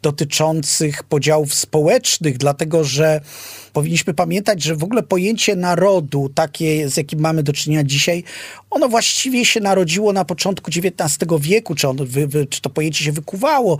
dotyczących 0.02 1.04
podziałów 1.04 1.54
społecznych, 1.54 2.38
dlatego 2.38 2.84
że 2.84 3.22
powinniśmy 3.74 4.14
pamiętać, 4.14 4.64
że 4.64 4.76
w 4.76 4.84
ogóle 4.84 5.04
pojęcie 5.04 5.56
narodu, 5.56 6.30
takie 6.36 6.90
z 6.90 6.98
jakim 6.98 7.20
mamy 7.20 7.44
do 7.44 7.54
czynienia 7.54 7.84
dzisiaj, 7.84 8.24
ono 8.70 8.90
właściwie 8.90 9.46
się 9.46 9.60
narodziło 9.60 10.14
na 10.14 10.26
początku 10.26 10.72
XIX 10.72 11.18
wieku, 11.40 11.76
czy, 11.76 11.88
wy, 12.06 12.46
czy 12.46 12.62
to 12.62 12.70
pojęcie 12.70 13.04
się 13.04 13.12
wykuwało 13.12 13.78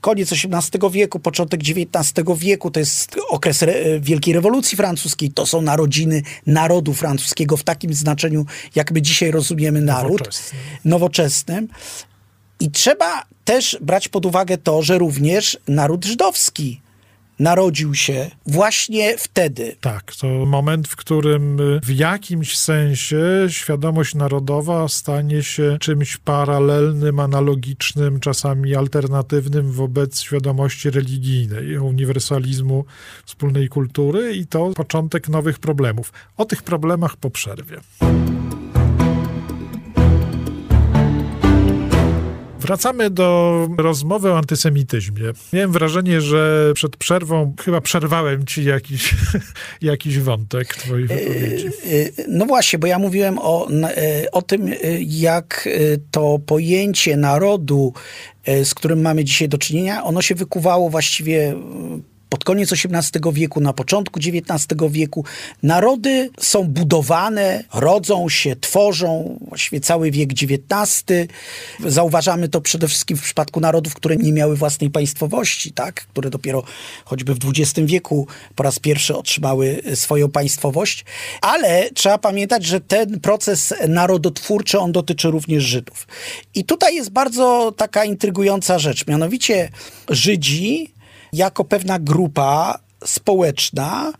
koniec 0.00 0.32
XVIII 0.32 0.90
wieku, 0.90 1.20
początek 1.20 1.60
XIX 1.60 2.28
wieku, 2.38 2.70
to 2.70 2.80
jest 2.80 3.16
okres 3.28 3.62
re 3.62 4.00
Wielkiej 4.00 4.34
Rewolucji 4.34 4.76
Francuskiej, 4.76 5.30
to 5.30 5.46
są 5.46 5.62
narodziny 5.62 6.22
narodu 6.46 6.94
francuskiego 6.94 7.56
w 7.56 7.62
takim 7.62 7.94
znaczeniu, 7.94 8.46
jak 8.74 8.92
my 8.92 9.02
dzisiaj 9.02 9.30
rozumiemy 9.30 9.80
naród, 9.80 10.12
nowoczesnym. 10.12 10.60
nowoczesnym. 10.84 11.68
I 12.60 12.70
trzeba 12.70 13.24
też 13.50 13.78
brać 13.80 14.08
pod 14.08 14.26
uwagę 14.26 14.58
to, 14.58 14.82
że 14.82 14.98
również 14.98 15.58
naród 15.68 16.04
żydowski 16.04 16.80
narodził 17.38 17.94
się 17.94 18.30
właśnie 18.46 19.18
wtedy. 19.18 19.76
Tak, 19.80 20.12
to 20.20 20.26
moment, 20.26 20.88
w 20.88 20.96
którym 20.96 21.60
y, 21.60 21.80
w 21.82 21.90
jakimś 21.90 22.58
sensie 22.58 23.46
świadomość 23.48 24.14
narodowa 24.14 24.88
stanie 24.88 25.42
się 25.42 25.76
czymś 25.80 26.16
paralelnym, 26.16 27.20
analogicznym, 27.20 28.20
czasami 28.20 28.74
alternatywnym 28.74 29.72
wobec 29.72 30.20
świadomości 30.20 30.90
religijnej, 30.90 31.78
uniwersalizmu 31.78 32.84
wspólnej 33.24 33.68
kultury 33.68 34.36
i 34.36 34.46
to 34.46 34.70
początek 34.70 35.28
nowych 35.28 35.58
problemów. 35.58 36.12
O 36.36 36.44
tych 36.44 36.62
problemach 36.62 37.16
po 37.16 37.30
przerwie. 37.30 37.76
Wracamy 42.70 43.10
do 43.10 43.68
rozmowy 43.78 44.32
o 44.32 44.38
antysemityzmie. 44.38 45.22
Miałem 45.52 45.72
wrażenie, 45.72 46.20
że 46.20 46.72
przed 46.74 46.96
przerwą 46.96 47.54
chyba 47.64 47.80
przerwałem 47.80 48.46
ci 48.46 48.64
jakiś, 48.64 49.14
jakiś 49.82 50.18
wątek 50.18 50.76
twojej 50.76 51.04
e, 51.04 51.08
wypowiedzi. 51.08 51.66
E, 51.66 51.70
no 52.28 52.46
właśnie, 52.46 52.78
bo 52.78 52.86
ja 52.86 52.98
mówiłem 52.98 53.38
o, 53.38 53.68
e, 53.70 54.30
o 54.32 54.42
tym, 54.42 54.70
jak 55.00 55.68
to 56.10 56.38
pojęcie 56.46 57.16
narodu, 57.16 57.92
z 58.64 58.74
którym 58.74 59.00
mamy 59.00 59.24
dzisiaj 59.24 59.48
do 59.48 59.58
czynienia, 59.58 60.04
ono 60.04 60.22
się 60.22 60.34
wykuwało 60.34 60.90
właściwie 60.90 61.54
pod 62.30 62.44
koniec 62.44 62.72
XVIII 62.72 63.32
wieku, 63.32 63.60
na 63.60 63.72
początku 63.72 64.20
XIX 64.20 64.66
wieku. 64.90 65.24
Narody 65.62 66.30
są 66.40 66.64
budowane, 66.64 67.64
rodzą 67.74 68.28
się, 68.28 68.56
tworzą, 68.56 69.38
właściwie 69.48 69.80
cały 69.80 70.10
wiek 70.10 70.30
XIX. 70.32 71.04
Zauważamy 71.86 72.48
to 72.48 72.60
przede 72.60 72.88
wszystkim 72.88 73.16
w 73.16 73.22
przypadku 73.22 73.60
narodów, 73.60 73.94
które 73.94 74.16
nie 74.16 74.32
miały 74.32 74.56
własnej 74.56 74.90
państwowości, 74.90 75.72
tak? 75.72 75.94
które 75.94 76.30
dopiero 76.30 76.62
choćby 77.04 77.34
w 77.34 77.38
XX 77.48 77.88
wieku 77.90 78.26
po 78.54 78.62
raz 78.62 78.78
pierwszy 78.78 79.16
otrzymały 79.16 79.82
swoją 79.94 80.30
państwowość. 80.30 81.04
Ale 81.40 81.90
trzeba 81.94 82.18
pamiętać, 82.18 82.64
że 82.64 82.80
ten 82.80 83.20
proces 83.20 83.74
narodotwórczy, 83.88 84.78
on 84.78 84.92
dotyczy 84.92 85.30
również 85.30 85.64
Żydów. 85.64 86.06
I 86.54 86.64
tutaj 86.64 86.94
jest 86.94 87.10
bardzo 87.10 87.72
taka 87.76 88.04
intrygująca 88.04 88.78
rzecz, 88.78 89.06
mianowicie 89.06 89.68
Żydzi 90.08 90.99
jako 91.32 91.64
pewna 91.64 91.98
grupa 91.98 92.78
społeczna 93.04 94.12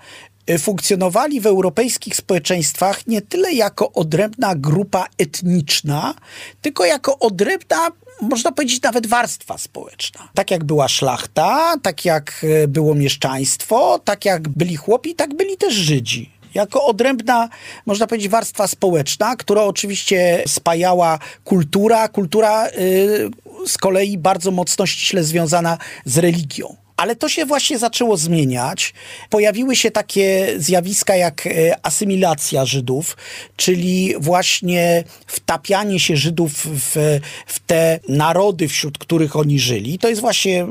y, 0.50 0.58
funkcjonowali 0.58 1.40
w 1.40 1.46
europejskich 1.46 2.16
społeczeństwach 2.16 3.06
nie 3.06 3.22
tyle 3.22 3.52
jako 3.52 3.92
odrębna 3.92 4.54
grupa 4.54 5.06
etniczna, 5.18 6.14
tylko 6.62 6.84
jako 6.84 7.18
odrębna 7.18 7.90
można 8.20 8.52
powiedzieć 8.52 8.82
nawet 8.82 9.06
warstwa 9.06 9.58
społeczna. 9.58 10.28
Tak 10.34 10.50
jak 10.50 10.64
była 10.64 10.88
szlachta, 10.88 11.74
tak 11.82 12.04
jak 12.04 12.44
y, 12.44 12.68
było 12.68 12.94
mieszczaństwo, 12.94 14.00
tak 14.04 14.24
jak 14.24 14.48
byli 14.48 14.76
chłopi, 14.76 15.14
tak 15.14 15.34
byli 15.34 15.56
też 15.56 15.74
Żydzi 15.74 16.40
jako 16.54 16.84
odrębna, 16.84 17.48
można 17.86 18.06
powiedzieć, 18.06 18.28
warstwa 18.28 18.66
społeczna, 18.66 19.36
która 19.36 19.62
oczywiście 19.62 20.44
spajała 20.46 21.18
kultura, 21.44 22.08
kultura 22.08 22.68
y, 22.68 23.30
z 23.66 23.78
kolei 23.78 24.18
bardzo 24.18 24.50
mocno 24.50 24.86
ściśle 24.86 25.24
związana 25.24 25.78
z 26.04 26.18
religią. 26.18 26.76
Ale 27.00 27.16
to 27.16 27.28
się 27.28 27.46
właśnie 27.46 27.78
zaczęło 27.78 28.16
zmieniać. 28.16 28.94
Pojawiły 29.30 29.76
się 29.76 29.90
takie 29.90 30.54
zjawiska 30.56 31.16
jak 31.16 31.46
e, 31.46 31.50
asymilacja 31.82 32.64
Żydów, 32.64 33.16
czyli 33.56 34.14
właśnie 34.18 35.04
wtapianie 35.26 36.00
się 36.00 36.16
Żydów 36.16 36.52
w, 36.66 37.20
w 37.46 37.60
te 37.60 38.00
narody, 38.08 38.68
wśród 38.68 38.98
których 38.98 39.36
oni 39.36 39.58
żyli. 39.58 39.98
To 39.98 40.08
jest 40.08 40.20
właśnie 40.20 40.66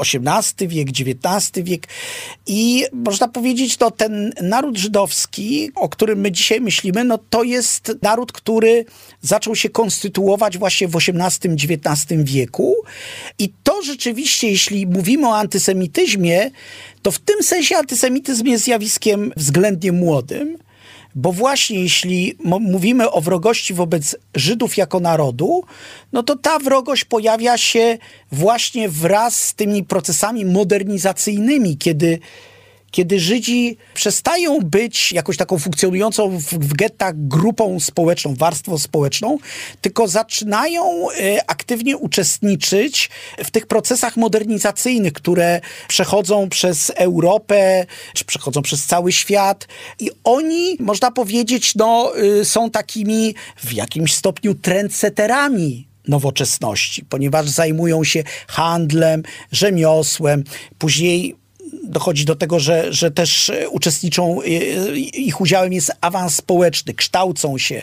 XVIII 0.00 0.68
wiek, 0.68 0.88
XIX 0.88 1.64
wiek 1.64 1.86
i 2.46 2.84
można 2.92 3.28
powiedzieć, 3.28 3.78
no 3.78 3.90
ten 3.90 4.32
naród 4.42 4.76
żydowski, 4.76 5.70
o 5.74 5.88
którym 5.88 6.20
my 6.20 6.32
dzisiaj 6.32 6.60
myślimy, 6.60 7.04
no 7.04 7.18
to 7.30 7.42
jest 7.42 7.92
naród, 8.02 8.32
który 8.32 8.84
zaczął 9.20 9.56
się 9.56 9.68
konstytuować 9.68 10.58
właśnie 10.58 10.88
w 10.88 10.96
XVIII-XIX 10.96 12.22
wieku 12.24 12.74
i 13.38 13.52
to 13.62 13.82
rzeczywiście, 13.82 14.50
jeśli 14.50 14.86
mówimy 14.86 15.28
o 15.28 15.36
antysemityzmie, 15.36 15.71
antysemityzmie, 15.72 16.50
to 17.02 17.10
w 17.10 17.18
tym 17.18 17.42
sensie 17.42 17.76
antysemityzm 17.76 18.46
jest 18.46 18.64
zjawiskiem 18.64 19.32
względnie 19.36 19.92
młodym, 19.92 20.58
bo 21.14 21.32
właśnie 21.32 21.80
jeśli 21.80 22.36
mówimy 22.44 23.10
o 23.10 23.20
wrogości 23.20 23.74
wobec 23.74 24.16
Żydów 24.34 24.76
jako 24.76 25.00
narodu, 25.00 25.64
no 26.12 26.22
to 26.22 26.36
ta 26.36 26.58
wrogość 26.58 27.04
pojawia 27.04 27.58
się 27.58 27.98
właśnie 28.32 28.88
wraz 28.88 29.42
z 29.42 29.54
tymi 29.54 29.84
procesami 29.84 30.44
modernizacyjnymi, 30.44 31.76
kiedy 31.76 32.18
kiedy 32.92 33.20
Żydzi 33.20 33.76
przestają 33.94 34.58
być 34.60 35.12
jakąś 35.12 35.36
taką 35.36 35.58
funkcjonującą 35.58 36.38
w, 36.38 36.44
w 36.44 36.74
gettach 36.74 37.26
grupą 37.28 37.80
społeczną, 37.80 38.34
warstwą 38.34 38.78
społeczną, 38.78 39.38
tylko 39.80 40.08
zaczynają 40.08 41.10
e, 41.10 41.50
aktywnie 41.50 41.96
uczestniczyć 41.96 43.10
w 43.44 43.50
tych 43.50 43.66
procesach 43.66 44.16
modernizacyjnych, 44.16 45.12
które 45.12 45.60
przechodzą 45.88 46.48
przez 46.48 46.92
Europę, 46.96 47.86
czy 48.14 48.24
przechodzą 48.24 48.62
przez 48.62 48.84
cały 48.86 49.12
świat. 49.12 49.68
I 49.98 50.10
oni, 50.24 50.76
można 50.80 51.10
powiedzieć, 51.10 51.74
no, 51.74 52.12
e, 52.40 52.44
są 52.44 52.70
takimi 52.70 53.34
w 53.56 53.72
jakimś 53.72 54.14
stopniu 54.14 54.54
trendseterami 54.54 55.88
nowoczesności, 56.08 57.04
ponieważ 57.04 57.48
zajmują 57.48 58.04
się 58.04 58.22
handlem, 58.48 59.22
rzemiosłem, 59.52 60.44
później 60.78 61.41
dochodzi 61.84 62.24
do 62.24 62.36
tego, 62.36 62.60
że, 62.60 62.92
że 62.92 63.10
też 63.10 63.52
uczestniczą, 63.70 64.38
ich 65.12 65.40
udziałem 65.40 65.72
jest 65.72 65.92
awans 66.00 66.34
społeczny, 66.34 66.94
kształcą 66.94 67.58
się, 67.58 67.82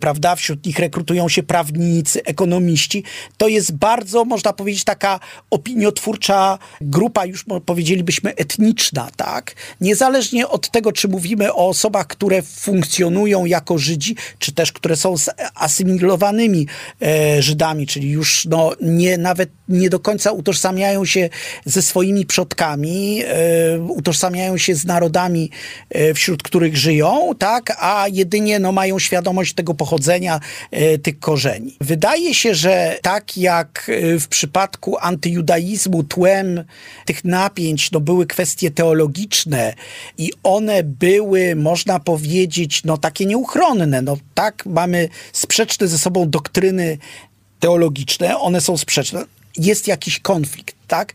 prawda, 0.00 0.36
wśród 0.36 0.66
nich 0.66 0.78
rekrutują 0.78 1.28
się 1.28 1.42
prawnicy, 1.42 2.24
ekonomiści. 2.24 3.04
To 3.36 3.48
jest 3.48 3.72
bardzo, 3.72 4.24
można 4.24 4.52
powiedzieć, 4.52 4.84
taka 4.84 5.20
opiniotwórcza 5.50 6.58
grupa, 6.80 7.26
już 7.26 7.44
powiedzielibyśmy 7.66 8.34
etniczna, 8.34 9.08
tak? 9.16 9.54
Niezależnie 9.80 10.48
od 10.48 10.70
tego, 10.70 10.92
czy 10.92 11.08
mówimy 11.08 11.52
o 11.52 11.68
osobach, 11.68 12.06
które 12.06 12.42
funkcjonują 12.42 13.44
jako 13.44 13.78
Żydzi, 13.78 14.16
czy 14.38 14.52
też 14.52 14.72
które 14.72 14.96
są 14.96 15.14
asymilowanymi 15.54 16.66
e, 17.02 17.42
Żydami, 17.42 17.86
czyli 17.86 18.10
już 18.10 18.44
no, 18.44 18.72
nie, 18.80 19.18
nawet 19.18 19.50
nie 19.68 19.90
do 19.90 20.00
końca 20.00 20.32
utożsamiają 20.32 21.04
się 21.04 21.28
ze 21.64 21.82
swoimi 21.82 22.26
przodkami, 22.26 23.11
e, 23.20 23.80
utożsamiają 23.80 24.58
się 24.58 24.74
z 24.74 24.84
narodami, 24.84 25.50
e, 25.90 26.14
wśród 26.14 26.42
których 26.42 26.76
żyją, 26.76 27.30
tak? 27.38 27.76
A 27.80 28.06
jedynie 28.12 28.58
no, 28.58 28.72
mają 28.72 28.98
świadomość 28.98 29.54
tego 29.54 29.74
pochodzenia, 29.74 30.40
e, 30.70 30.98
tych 30.98 31.18
korzeni. 31.18 31.76
Wydaje 31.80 32.34
się, 32.34 32.54
że 32.54 32.98
tak 33.02 33.36
jak 33.36 33.90
w 34.20 34.28
przypadku 34.28 34.98
antyjudaizmu 35.00 36.02
tłem 36.02 36.64
tych 37.06 37.24
napięć 37.24 37.90
no, 37.90 38.00
były 38.00 38.26
kwestie 38.26 38.70
teologiczne 38.70 39.74
i 40.18 40.32
one 40.42 40.82
były, 40.82 41.56
można 41.56 42.00
powiedzieć, 42.00 42.84
no 42.84 42.98
takie 42.98 43.26
nieuchronne. 43.26 44.02
No 44.02 44.16
tak, 44.34 44.66
mamy 44.66 45.08
sprzeczne 45.32 45.88
ze 45.88 45.98
sobą 45.98 46.30
doktryny 46.30 46.98
teologiczne, 47.60 48.38
one 48.38 48.60
są 48.60 48.76
sprzeczne. 48.76 49.24
Jest 49.56 49.88
jakiś 49.88 50.18
konflikt, 50.18 50.76
tak? 50.88 51.12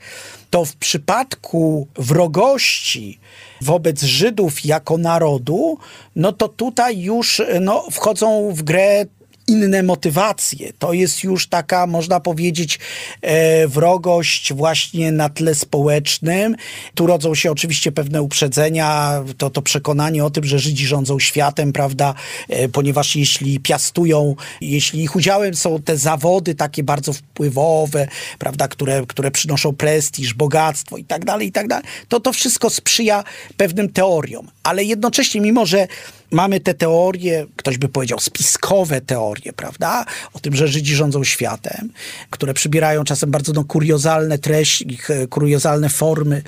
To 0.49 0.65
w 0.65 0.75
przypadku 0.75 1.87
wrogości 1.95 3.19
wobec 3.61 4.03
Żydów 4.03 4.65
jako 4.65 4.97
narodu, 4.97 5.77
no 6.15 6.31
to 6.31 6.47
tutaj 6.47 6.99
już 6.99 7.41
no, 7.61 7.87
wchodzą 7.91 8.51
w 8.53 8.63
grę 8.63 9.05
inne 9.47 9.83
motywacje. 9.83 10.73
To 10.79 10.93
jest 10.93 11.23
już 11.23 11.47
taka, 11.47 11.87
można 11.87 12.19
powiedzieć, 12.19 12.79
e, 13.21 13.67
wrogość 13.67 14.53
właśnie 14.53 15.11
na 15.11 15.29
tle 15.29 15.55
społecznym. 15.55 16.55
Tu 16.95 17.07
rodzą 17.07 17.35
się 17.35 17.51
oczywiście 17.51 17.91
pewne 17.91 18.21
uprzedzenia, 18.21 19.23
to, 19.37 19.49
to 19.49 19.61
przekonanie 19.61 20.25
o 20.25 20.29
tym, 20.29 20.43
że 20.43 20.59
Żydzi 20.59 20.87
rządzą 20.87 21.19
światem, 21.19 21.73
prawda, 21.73 22.13
e, 22.49 22.69
ponieważ 22.69 23.15
jeśli 23.15 23.59
piastują, 23.59 24.35
jeśli 24.61 25.03
ich 25.03 25.15
udziałem 25.15 25.55
są 25.55 25.81
te 25.81 25.97
zawody 25.97 26.55
takie 26.55 26.83
bardzo 26.83 27.13
wpływowe, 27.13 28.07
prawda, 28.39 28.67
które, 28.67 29.03
które 29.07 29.31
przynoszą 29.31 29.75
prestiż, 29.75 30.33
bogactwo 30.33 30.97
i 30.97 31.03
tak 31.03 31.25
dalej, 31.25 31.47
i 31.47 31.51
tak 31.51 31.67
dalej, 31.67 31.85
to 32.09 32.19
to 32.19 32.33
wszystko 32.33 32.69
sprzyja 32.69 33.23
pewnym 33.57 33.89
teoriom. 33.89 34.47
Ale 34.63 34.83
jednocześnie, 34.83 35.41
mimo 35.41 35.65
że 35.65 35.87
mamy 36.31 36.59
te 36.59 36.73
teorie, 36.73 37.45
ktoś 37.55 37.77
by 37.77 37.89
powiedział 37.89 38.19
spiskowe 38.19 39.01
teorie, 39.01 39.53
prawda? 39.53 40.05
O 40.33 40.39
tym, 40.39 40.55
że 40.55 40.67
Żydzi 40.67 40.95
rządzą 40.95 41.23
światem, 41.23 41.89
które 42.29 42.53
przybierają 42.53 43.03
czasem 43.03 43.31
bardzo 43.31 43.53
no, 43.53 43.63
kuriozalne 43.63 44.37
treści, 44.37 44.97
e, 45.09 45.27
kuriozalne 45.27 45.89
formy. 45.89 46.41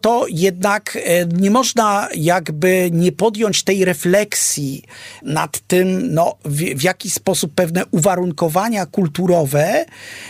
To 0.00 0.26
jednak 0.30 0.98
e, 1.04 1.26
nie 1.26 1.50
można 1.50 2.08
jakby 2.14 2.90
nie 2.92 3.12
podjąć 3.12 3.62
tej 3.62 3.84
refleksji 3.84 4.82
nad 5.22 5.60
tym, 5.66 6.14
no, 6.14 6.36
w, 6.44 6.56
w 6.56 6.82
jaki 6.82 7.10
sposób 7.10 7.54
pewne 7.54 7.86
uwarunkowania 7.90 8.86
kulturowe 8.86 9.84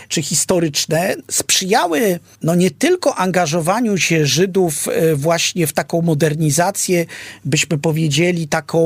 czy 0.07 0.21
historyczne 0.21 1.15
sprzyjały 1.31 2.19
no, 2.41 2.55
nie 2.55 2.71
tylko 2.71 3.15
angażowaniu 3.15 3.97
się 3.97 4.25
Żydów 4.25 4.87
e, 4.87 5.15
właśnie 5.15 5.67
w 5.67 5.73
taką 5.73 6.01
modernizację, 6.01 7.05
byśmy 7.45 7.77
powiedzieli, 7.77 8.47
taką 8.47 8.82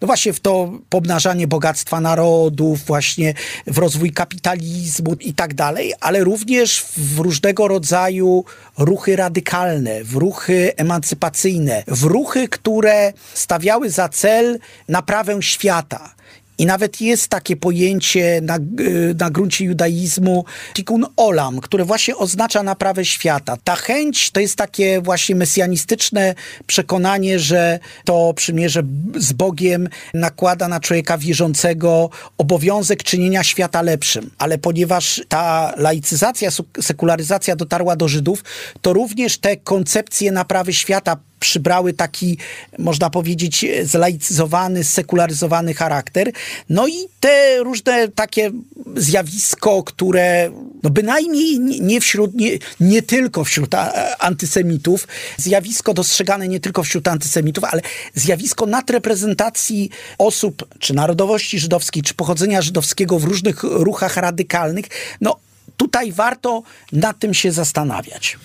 no 0.00 0.06
właśnie 0.06 0.32
w 0.32 0.40
to 0.40 0.72
pomnażanie 0.88 1.46
bogactwa 1.46 2.00
narodów, 2.00 2.84
właśnie 2.84 3.34
w 3.66 3.78
rozwój 3.78 4.12
kapitalizmu 4.12 5.14
i 5.20 5.34
tak 5.34 5.54
dalej, 5.54 5.92
ale 6.00 6.24
również 6.24 6.84
w 6.96 7.18
różnego 7.18 7.68
rodzaju 7.68 8.44
ruchy 8.78 9.16
radykalne, 9.16 10.04
w 10.04 10.14
ruchy 10.14 10.76
emancypacyjne, 10.76 11.84
w 11.86 12.02
ruchy, 12.02 12.48
które 12.48 13.12
stawiały 13.34 13.90
za 13.90 14.08
cel 14.08 14.58
naprawę 14.88 15.42
świata. 15.42 16.19
I 16.60 16.66
nawet 16.66 17.00
jest 17.00 17.28
takie 17.28 17.56
pojęcie 17.56 18.40
na, 18.42 18.56
y, 18.80 19.14
na 19.18 19.30
gruncie 19.30 19.64
judaizmu 19.64 20.44
tikkun 20.74 21.06
olam, 21.16 21.60
które 21.60 21.84
właśnie 21.84 22.16
oznacza 22.16 22.62
naprawę 22.62 23.04
świata. 23.04 23.56
Ta 23.64 23.76
chęć 23.76 24.30
to 24.30 24.40
jest 24.40 24.56
takie 24.56 25.00
właśnie 25.00 25.34
mesjanistyczne 25.34 26.34
przekonanie, 26.66 27.38
że 27.38 27.78
to 28.04 28.34
przymierze 28.36 28.82
z 29.16 29.32
Bogiem 29.32 29.88
nakłada 30.14 30.68
na 30.68 30.80
człowieka 30.80 31.18
wierzącego 31.18 32.10
obowiązek 32.38 33.02
czynienia 33.02 33.44
świata 33.44 33.82
lepszym. 33.82 34.30
Ale 34.38 34.58
ponieważ 34.58 35.22
ta 35.28 35.74
laicyzacja, 35.76 36.50
sekularyzacja 36.80 37.56
dotarła 37.56 37.96
do 37.96 38.08
Żydów, 38.08 38.44
to 38.80 38.92
również 38.92 39.38
te 39.38 39.56
koncepcje 39.56 40.32
naprawy 40.32 40.72
świata 40.72 41.16
przybrały 41.40 41.92
taki, 41.92 42.38
można 42.78 43.10
powiedzieć, 43.10 43.66
zlaicyzowany, 43.82 44.84
sekularyzowany 44.84 45.74
charakter. 45.74 46.32
No 46.68 46.88
i 46.88 46.94
te 47.20 47.58
różne 47.58 48.08
takie 48.08 48.50
zjawisko, 48.96 49.82
które 49.82 50.50
no 50.82 50.90
bynajmniej 50.90 51.60
nie 51.60 52.00
wśród, 52.00 52.34
nie, 52.34 52.58
nie 52.80 53.02
tylko 53.02 53.44
wśród 53.44 53.70
antysemitów, 54.18 55.08
zjawisko 55.36 55.94
dostrzegane 55.94 56.48
nie 56.48 56.60
tylko 56.60 56.82
wśród 56.82 57.08
antysemitów, 57.08 57.64
ale 57.64 57.82
zjawisko 58.14 58.66
nadreprezentacji 58.66 59.90
osób, 60.18 60.68
czy 60.78 60.94
narodowości 60.94 61.58
żydowskiej, 61.58 62.02
czy 62.02 62.14
pochodzenia 62.14 62.62
żydowskiego 62.62 63.18
w 63.18 63.24
różnych 63.24 63.62
ruchach 63.62 64.16
radykalnych, 64.16 64.84
no 65.20 65.36
tutaj 65.76 66.12
warto 66.12 66.62
nad 66.92 67.18
tym 67.18 67.34
się 67.34 67.52
zastanawiać. 67.52 68.38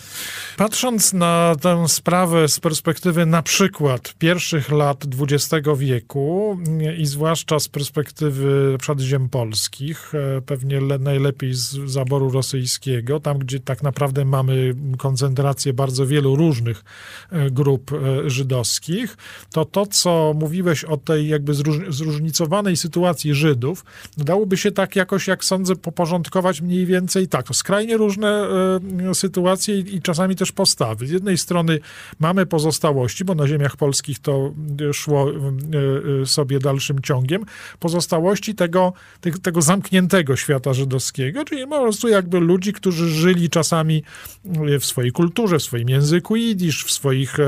Patrząc 0.57 1.13
na 1.13 1.55
tę 1.61 1.87
sprawę 1.87 2.47
z 2.47 2.59
perspektywy 2.59 3.25
na 3.25 3.41
przykład 3.41 4.13
pierwszych 4.19 4.71
lat 4.71 5.03
XX 5.19 5.67
wieku 5.77 6.57
i 6.97 7.05
zwłaszcza 7.05 7.59
z 7.59 7.67
perspektywy 7.67 8.77
ziem 8.99 9.29
polskich, 9.29 10.15
e, 10.15 10.41
pewnie 10.41 10.81
najlepiej 10.81 11.53
z 11.53 11.71
zaboru 11.71 12.31
rosyjskiego, 12.31 13.19
tam 13.19 13.37
gdzie 13.37 13.59
tak 13.59 13.83
naprawdę 13.83 14.25
mamy 14.25 14.75
koncentrację 14.97 15.73
bardzo 15.73 16.05
wielu 16.05 16.35
różnych 16.35 16.83
e, 17.31 17.51
grup 17.51 17.91
e, 17.93 18.29
żydowskich, 18.29 19.17
to 19.51 19.65
to, 19.65 19.85
co 19.85 20.33
mówiłeś 20.35 20.83
o 20.83 20.97
tej 20.97 21.27
jakby 21.27 21.53
zróżnicowanej 21.89 22.77
sytuacji 22.77 23.33
Żydów, 23.33 23.85
dałoby 24.17 24.57
się 24.57 24.71
tak 24.71 24.95
jakoś, 24.95 25.27
jak 25.27 25.45
sądzę, 25.45 25.75
poporządkować 25.75 26.61
mniej 26.61 26.85
więcej 26.85 27.27
tak. 27.27 27.45
Skrajnie 27.53 27.97
różne 27.97 28.47
sytuacje 29.13 29.79
i 29.79 30.01
czasami 30.01 30.35
też 30.35 30.44
też 30.45 30.51
postawy. 30.51 31.07
Z 31.07 31.11
jednej 31.11 31.37
strony 31.37 31.79
mamy 32.19 32.45
pozostałości, 32.45 33.25
bo 33.25 33.35
na 33.35 33.47
ziemiach 33.47 33.77
polskich 33.77 34.19
to 34.19 34.53
szło 34.93 35.31
e, 35.31 35.33
e, 36.21 36.25
sobie 36.25 36.59
dalszym 36.59 37.01
ciągiem, 37.01 37.45
pozostałości 37.79 38.55
tego, 38.55 38.93
tego 39.41 39.61
zamkniętego 39.61 40.35
świata 40.35 40.73
żydowskiego, 40.73 41.45
czyli 41.45 41.67
po 41.67 41.81
prostu 41.81 42.07
jakby 42.07 42.39
ludzi, 42.39 42.73
którzy 42.73 43.09
żyli 43.09 43.49
czasami 43.49 44.03
w 44.79 44.85
swojej 44.85 45.11
kulturze, 45.11 45.59
w 45.59 45.63
swoim 45.63 45.89
języku 45.89 46.35
jidysz, 46.35 46.83
w 46.83 46.91
swoich 46.91 47.39
e, 47.39 47.45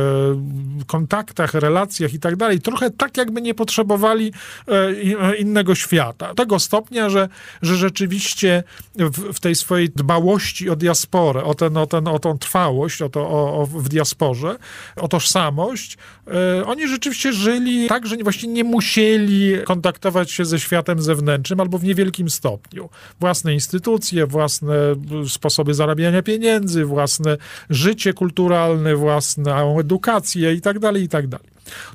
kontaktach, 0.87 1.53
relacjach 1.53 2.13
i 2.13 2.19
tak 2.19 2.35
dalej. 2.35 2.61
Trochę 2.61 2.91
tak, 2.91 3.17
jakby 3.17 3.41
nie 3.41 3.53
potrzebowali 3.53 4.33
innego 5.39 5.75
świata. 5.75 6.33
Tego 6.35 6.59
stopnia, 6.59 7.09
że, 7.09 7.29
że 7.61 7.75
rzeczywiście 7.75 8.63
w, 8.95 9.33
w 9.33 9.39
tej 9.39 9.55
swojej 9.55 9.89
dbałości 9.89 10.69
o 10.69 10.75
diasporę, 10.75 11.43
o, 11.43 11.53
ten, 11.55 11.77
o, 11.77 11.87
ten, 11.87 12.07
o 12.07 12.19
tą 12.19 12.37
trwałość, 12.37 12.86
o 13.01 13.09
to 13.09 13.21
o, 13.29 13.61
o, 13.61 13.65
w 13.65 13.89
diasporze, 13.89 14.57
o 14.95 15.07
tożsamość, 15.07 15.97
e, 16.27 16.65
oni 16.65 16.87
rzeczywiście 16.87 17.33
żyli 17.33 17.87
tak, 17.87 18.07
że 18.07 18.17
właściwie 18.17 18.53
nie 18.53 18.63
musieli 18.63 19.53
kontaktować 19.65 20.31
się 20.31 20.45
ze 20.45 20.59
światem 20.59 21.01
zewnętrznym 21.01 21.59
albo 21.59 21.77
w 21.77 21.83
niewielkim 21.83 22.29
stopniu. 22.29 22.89
Własne 23.19 23.53
instytucje, 23.53 24.27
własne 24.27 24.75
sposoby 25.27 25.73
zarabiania 25.73 26.21
pieniędzy, 26.21 26.85
własne 26.85 27.37
życie 27.69 28.13
kulturalne, 28.13 28.95
własną 28.95 29.79
edukację 29.79 30.53
i 30.53 30.61
tak 30.61 31.27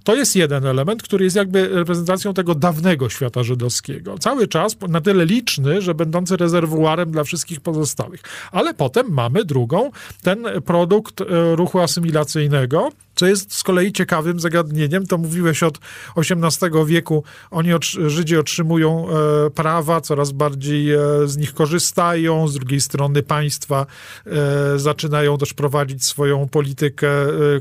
To 0.04 0.14
jest 0.14 0.36
jeden 0.36 0.66
element, 0.66 1.02
który 1.02 1.24
jest 1.24 1.36
jakby 1.36 1.68
reprezentacją 1.68 2.34
tego 2.34 2.54
dawnego 2.54 3.08
świata 3.10 3.42
żydowskiego. 3.42 4.18
Cały 4.18 4.48
czas 4.48 4.76
na 4.88 5.00
tyle 5.00 5.26
liczny, 5.26 5.82
że 5.82 5.94
będący 5.94 6.36
rezerwuarem 6.36 7.10
dla 7.10 7.24
wszystkich 7.24 7.60
pozostałych. 7.60 8.20
Ale 8.52 8.74
potem 8.74 9.06
mamy 9.10 9.44
drugą, 9.44 9.90
ten 10.22 10.46
produkt 10.64 11.20
e, 11.20 11.56
ruchu 11.56 11.80
asymilacyjnego, 11.80 12.90
Co 13.14 13.26
jest 13.26 13.54
z 13.54 13.62
kolei 13.62 13.92
ciekawym 13.92 14.40
zagadnieniem, 14.40 15.06
to 15.06 15.18
mówiłeś 15.18 15.62
od 15.62 15.78
XVIII 16.16 16.86
wieku, 16.86 17.24
oni, 17.50 17.70
Żydzi 18.06 18.36
otrzymują 18.36 19.06
e, 19.08 19.50
prawa, 19.50 20.00
coraz 20.00 20.32
bardziej 20.32 20.92
e, 20.92 20.98
z 21.24 21.36
nich 21.36 21.54
korzystają, 21.54 22.48
z 22.48 22.54
drugiej 22.54 22.80
strony 22.80 23.22
państwa 23.22 23.86
e, 24.26 24.78
zaczynają 24.78 25.38
też 25.38 25.54
prowadzić 25.54 26.04
swoją 26.04 26.48
politykę 26.48 27.08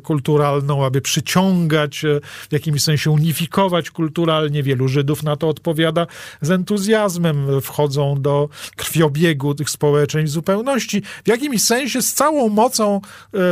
kulturalną, 0.04 0.86
aby 0.86 1.02
przyciągać, 1.02 2.06
w 2.50 2.54
jakimś 2.54 2.84
sensie 2.84 3.12
unifikować 3.12 3.92
kulturalnie. 3.92 4.64
Wielu 4.64 4.88
Żydów 4.88 5.24
na 5.24 5.36
to 5.36 5.50
odpowiada 5.50 6.08
z 6.42 6.52
entuzjazmem, 6.52 7.62
wchodzą 7.62 8.22
do 8.22 8.50
krwiobiegu 8.76 9.56
tych 9.56 9.70
społeczeństw 9.70 10.32
w 10.32 10.34
zupełności. 10.34 11.02
W 11.26 11.28
jakimś 11.28 11.64
sensie 11.64 12.02
z 12.02 12.14
całą 12.14 12.50
mocą 12.50 13.02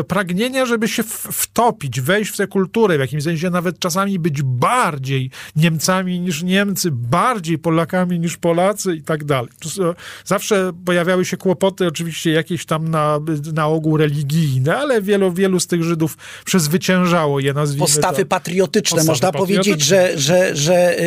pragnienia, 0.08 0.66
żeby 0.66 0.88
się 0.88 1.04
wtopić 1.32 1.89
wejść 1.98 2.32
w 2.32 2.38
tę 2.38 2.48
kulturę, 2.48 2.98
w 2.98 3.00
jakimś 3.00 3.24
sensie 3.24 3.50
nawet 3.50 3.80
czasami 3.80 4.20
być 4.20 4.42
bardziej 4.42 5.32
Niemcami 5.56 6.20
niż 6.20 6.44
Niemcy, 6.44 6.92
bardziej 6.92 7.58
Polakami 7.58 8.20
niż 8.20 8.38
Polacy 8.38 8.96
i 8.96 9.02
tak 9.02 9.24
dalej. 9.24 9.50
Zawsze 10.26 10.72
pojawiały 10.86 11.26
się 11.26 11.38
kłopoty, 11.38 11.88
oczywiście 11.88 12.32
jakieś 12.32 12.66
tam 12.66 12.88
na, 12.88 13.20
na 13.54 13.68
ogół 13.68 13.98
religijne, 13.98 14.78
ale 14.78 15.02
wielu, 15.02 15.34
wielu 15.34 15.60
z 15.60 15.68
tych 15.68 15.84
Żydów 15.84 16.18
przezwyciężało 16.46 17.40
je, 17.40 17.54
nazwijmy 17.54 17.86
Postawy 17.86 18.26
patriotyczne. 18.26 18.98
Postawy 18.98 19.08
Można 19.08 19.32
patriotyczne. 19.32 19.64
powiedzieć, 19.64 19.88
że, 19.88 20.18
że, 20.18 20.56
że 20.56 21.00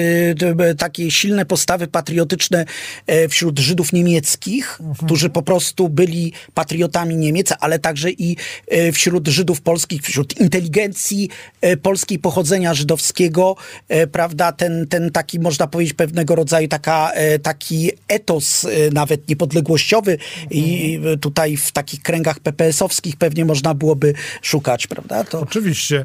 y, 0.70 0.74
takie 0.78 1.10
silne 1.10 1.46
postawy 1.46 1.86
patriotyczne 1.86 2.64
e, 3.06 3.28
wśród 3.28 3.58
Żydów 3.58 3.92
niemieckich, 3.92 4.80
mhm. 4.80 5.06
którzy 5.06 5.30
po 5.30 5.42
prostu 5.42 5.88
byli 5.88 6.32
patriotami 6.54 7.16
Niemiec, 7.16 7.52
ale 7.60 7.78
także 7.78 8.10
i 8.10 8.36
e, 8.68 8.92
wśród 8.92 9.28
Żydów 9.28 9.60
polskich, 9.60 10.02
wśród 10.02 10.40
inteligencji 10.40 10.71
inteligencji 10.72 11.28
e, 11.60 11.76
polskiej 11.76 12.18
pochodzenia 12.18 12.74
żydowskiego, 12.74 13.56
e, 13.88 14.06
prawda, 14.06 14.52
ten, 14.52 14.86
ten 14.88 15.10
taki, 15.10 15.40
można 15.40 15.66
powiedzieć, 15.66 15.94
pewnego 15.94 16.34
rodzaju 16.34 16.68
taka, 16.68 17.10
e, 17.12 17.38
taki 17.38 17.90
etos 18.08 18.66
nawet 18.92 19.28
niepodległościowy 19.28 20.18
i 20.50 21.00
tutaj 21.20 21.56
w 21.56 21.72
takich 21.72 22.02
kręgach 22.02 22.40
PPS-owskich 22.40 23.16
pewnie 23.16 23.44
można 23.44 23.74
byłoby 23.74 24.14
szukać, 24.42 24.86
prawda? 24.86 25.24
To... 25.24 25.40
Oczywiście. 25.40 26.04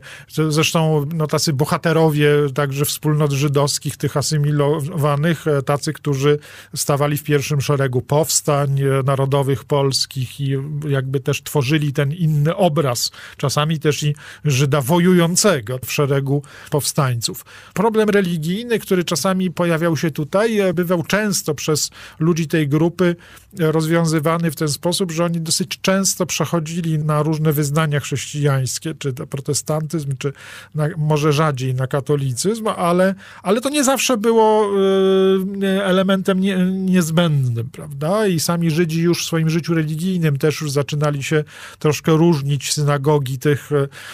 Zresztą 0.49 1.06
no, 1.13 1.27
tacy 1.27 1.53
bohaterowie 1.53 2.30
także 2.56 2.86
wspólnot 2.86 3.32
żydowskich, 3.32 3.97
tych 3.97 4.17
asymilowanych, 4.17 5.45
tacy, 5.65 5.93
którzy 5.93 6.39
stawali 6.75 7.17
w 7.17 7.23
pierwszym 7.23 7.62
szeregu 7.62 8.01
powstań 8.01 8.82
narodowych 9.06 9.65
polskich 9.65 10.39
i 10.39 10.58
jakby 10.89 11.19
też 11.19 11.43
tworzyli 11.43 11.93
ten 11.93 12.13
inny 12.13 12.56
obraz, 12.56 13.12
czasami 13.38 13.80
też 13.80 14.03
i 14.03 14.15
Żyda 14.57 14.81
wojującego 14.81 15.79
w 15.85 15.91
szeregu 15.91 16.41
powstańców. 16.69 17.45
Problem 17.73 18.09
religijny, 18.09 18.79
który 18.79 19.03
czasami 19.03 19.51
pojawiał 19.51 19.97
się 19.97 20.11
tutaj, 20.11 20.59
e, 20.59 20.73
bywał 20.73 21.03
często 21.03 21.53
przez 21.55 21.89
ludzi 22.19 22.47
tej 22.47 22.67
grupy 22.67 23.15
e, 23.59 23.71
rozwiązywany 23.71 24.51
w 24.51 24.55
ten 24.55 24.69
sposób, 24.69 25.11
że 25.11 25.25
oni 25.25 25.41
dosyć 25.41 25.79
często 25.81 26.25
przechodzili 26.25 26.99
na 26.99 27.23
różne 27.23 27.53
wyznania 27.53 27.99
chrześcijańskie, 27.99 28.93
czy 28.95 29.13
to 29.13 29.27
protestantyzm, 29.27 30.17
czy 30.17 30.33
na, 30.75 30.87
może 30.97 31.33
rzadziej 31.33 31.73
na 31.75 31.87
katolicyzm, 31.87 32.67
ale, 32.67 33.15
ale 33.43 33.61
to 33.61 33.69
nie 33.69 33.83
zawsze 33.83 34.17
było 34.17 34.71
y, 35.63 35.83
elementem 35.83 36.39
nie, 36.39 36.57
niezbędnym, 36.71 37.69
prawda? 37.69 38.27
I 38.27 38.39
sami 38.39 38.71
Żydzi 38.71 39.01
już 39.01 39.23
w 39.23 39.25
swoim 39.25 39.49
życiu 39.49 39.73
religijnym 39.73 40.37
też 40.37 40.61
już 40.61 40.71
zaczynali 40.71 41.23
się 41.23 41.43
troszkę 41.79 42.11
różnić 42.11 42.73
synagogi 42.73 43.39
tych 43.39 43.69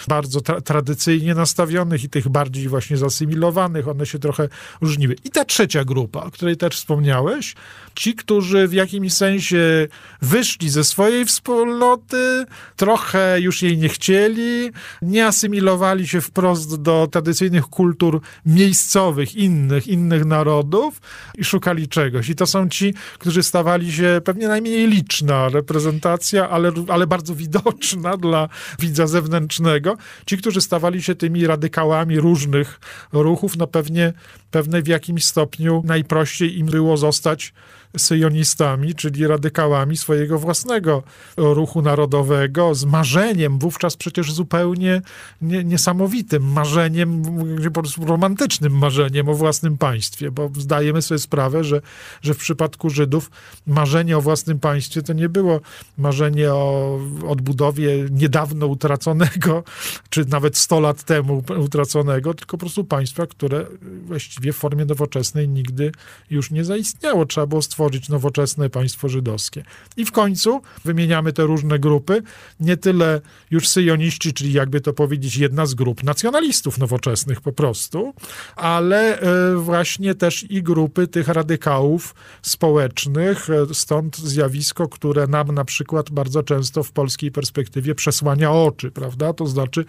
bardzo 0.08 0.33
bardzo 0.34 0.40
tra 0.40 0.60
tradycyjnie 0.60 1.34
nastawionych 1.34 2.04
i 2.04 2.08
tych 2.08 2.28
bardziej 2.28 2.68
właśnie 2.68 2.96
zasymilowanych, 2.96 3.88
one 3.88 4.06
się 4.06 4.18
trochę 4.18 4.48
różniły. 4.80 5.16
I 5.24 5.30
ta 5.30 5.44
trzecia 5.44 5.84
grupa, 5.84 6.22
o 6.22 6.30
której 6.30 6.56
też 6.56 6.76
wspomniałeś, 6.76 7.54
ci, 7.94 8.14
którzy 8.14 8.68
w 8.68 8.72
jakimś 8.72 9.12
sensie 9.12 9.88
wyszli 10.22 10.70
ze 10.70 10.84
swojej 10.84 11.24
wspólnoty, 11.24 12.46
trochę 12.76 13.40
już 13.40 13.62
jej 13.62 13.78
nie 13.78 13.88
chcieli, 13.88 14.70
nie 15.02 15.26
asymilowali 15.26 16.08
się 16.08 16.20
wprost 16.20 16.82
do 16.82 17.08
tradycyjnych 17.10 17.64
kultur 17.64 18.20
miejscowych, 18.46 19.36
innych, 19.36 19.88
innych 19.88 20.24
narodów 20.24 21.00
i 21.38 21.44
szukali 21.44 21.88
czegoś. 21.88 22.28
I 22.28 22.34
to 22.34 22.46
są 22.46 22.68
ci, 22.68 22.94
którzy 23.18 23.42
stawali 23.42 23.92
się 23.92 24.20
pewnie 24.24 24.48
najmniej 24.48 24.88
liczna 24.88 25.48
reprezentacja, 25.48 26.48
ale, 26.48 26.72
ale 26.88 27.06
bardzo 27.06 27.34
widoczna 27.34 28.16
dla 28.24 28.48
widza 28.78 29.06
zewnętrznego, 29.06 29.96
Ci, 30.26 30.38
którzy 30.38 30.60
stawali 30.60 31.02
się 31.02 31.14
tymi 31.14 31.46
radykałami 31.46 32.20
różnych 32.20 32.80
ruchów, 33.12 33.56
no 33.56 33.66
pewnie, 33.66 34.12
pewnie 34.54 34.82
w 34.82 34.86
jakimś 34.88 35.24
stopniu 35.24 35.82
najprościej 35.84 36.58
im 36.58 36.66
było 36.66 36.96
zostać 36.96 37.52
syjonistami, 37.98 38.94
czyli 38.94 39.26
radykałami 39.26 39.96
swojego 39.96 40.38
własnego 40.38 41.02
ruchu 41.36 41.82
narodowego, 41.82 42.74
z 42.74 42.84
marzeniem, 42.84 43.58
wówczas 43.58 43.96
przecież 43.96 44.32
zupełnie 44.32 45.02
nie, 45.42 45.64
niesamowitym 45.64 46.52
marzeniem, 46.52 47.22
po 47.64 47.82
prostu 47.82 48.04
romantycznym 48.04 48.78
marzeniem 48.78 49.28
o 49.28 49.34
własnym 49.34 49.78
państwie, 49.78 50.30
bo 50.30 50.50
zdajemy 50.58 51.02
sobie 51.02 51.18
sprawę, 51.18 51.64
że, 51.64 51.80
że 52.22 52.34
w 52.34 52.38
przypadku 52.38 52.90
Żydów 52.90 53.30
marzenie 53.66 54.18
o 54.18 54.20
własnym 54.20 54.58
państwie 54.58 55.02
to 55.02 55.12
nie 55.12 55.28
było 55.28 55.60
marzenie 55.98 56.52
o 56.52 57.00
odbudowie 57.28 58.06
niedawno 58.10 58.66
utraconego, 58.66 59.64
czy 60.10 60.24
nawet 60.24 60.56
100 60.56 60.80
lat 60.80 61.02
temu 61.02 61.42
utraconego, 61.58 62.34
tylko 62.34 62.56
po 62.56 62.60
prostu 62.60 62.84
państwa, 62.84 63.26
które 63.26 63.66
właściwie 64.06 64.43
w 64.52 64.56
formie 64.56 64.84
nowoczesnej 64.84 65.48
nigdy 65.48 65.92
już 66.30 66.50
nie 66.50 66.64
zaistniało. 66.64 67.26
Trzeba 67.26 67.46
było 67.46 67.62
stworzyć 67.62 68.08
nowoczesne 68.08 68.70
państwo 68.70 69.08
żydowskie. 69.08 69.64
I 69.96 70.04
w 70.04 70.12
końcu 70.12 70.60
wymieniamy 70.84 71.32
te 71.32 71.42
różne 71.42 71.78
grupy, 71.78 72.22
nie 72.60 72.76
tyle 72.76 73.20
już 73.50 73.68
syjoniści, 73.68 74.32
czyli 74.32 74.52
jakby 74.52 74.80
to 74.80 74.92
powiedzieć, 74.92 75.36
jedna 75.36 75.66
z 75.66 75.74
grup 75.74 76.02
nacjonalistów 76.04 76.78
nowoczesnych 76.78 77.40
po 77.40 77.52
prostu, 77.52 78.14
ale 78.56 79.20
e, 79.20 79.56
właśnie 79.56 80.14
też 80.14 80.50
i 80.50 80.62
grupy 80.62 81.06
tych 81.06 81.28
radykałów 81.28 82.14
społecznych, 82.42 83.50
e, 83.50 83.74
stąd 83.74 84.16
zjawisko, 84.16 84.88
które 84.88 85.26
nam 85.26 85.52
na 85.52 85.64
przykład 85.64 86.10
bardzo 86.10 86.42
często 86.42 86.82
w 86.82 86.92
polskiej 86.92 87.32
perspektywie 87.32 87.94
przesłania 87.94 88.52
oczy, 88.52 88.90
prawda? 88.90 89.32
To 89.32 89.46
znaczy 89.46 89.84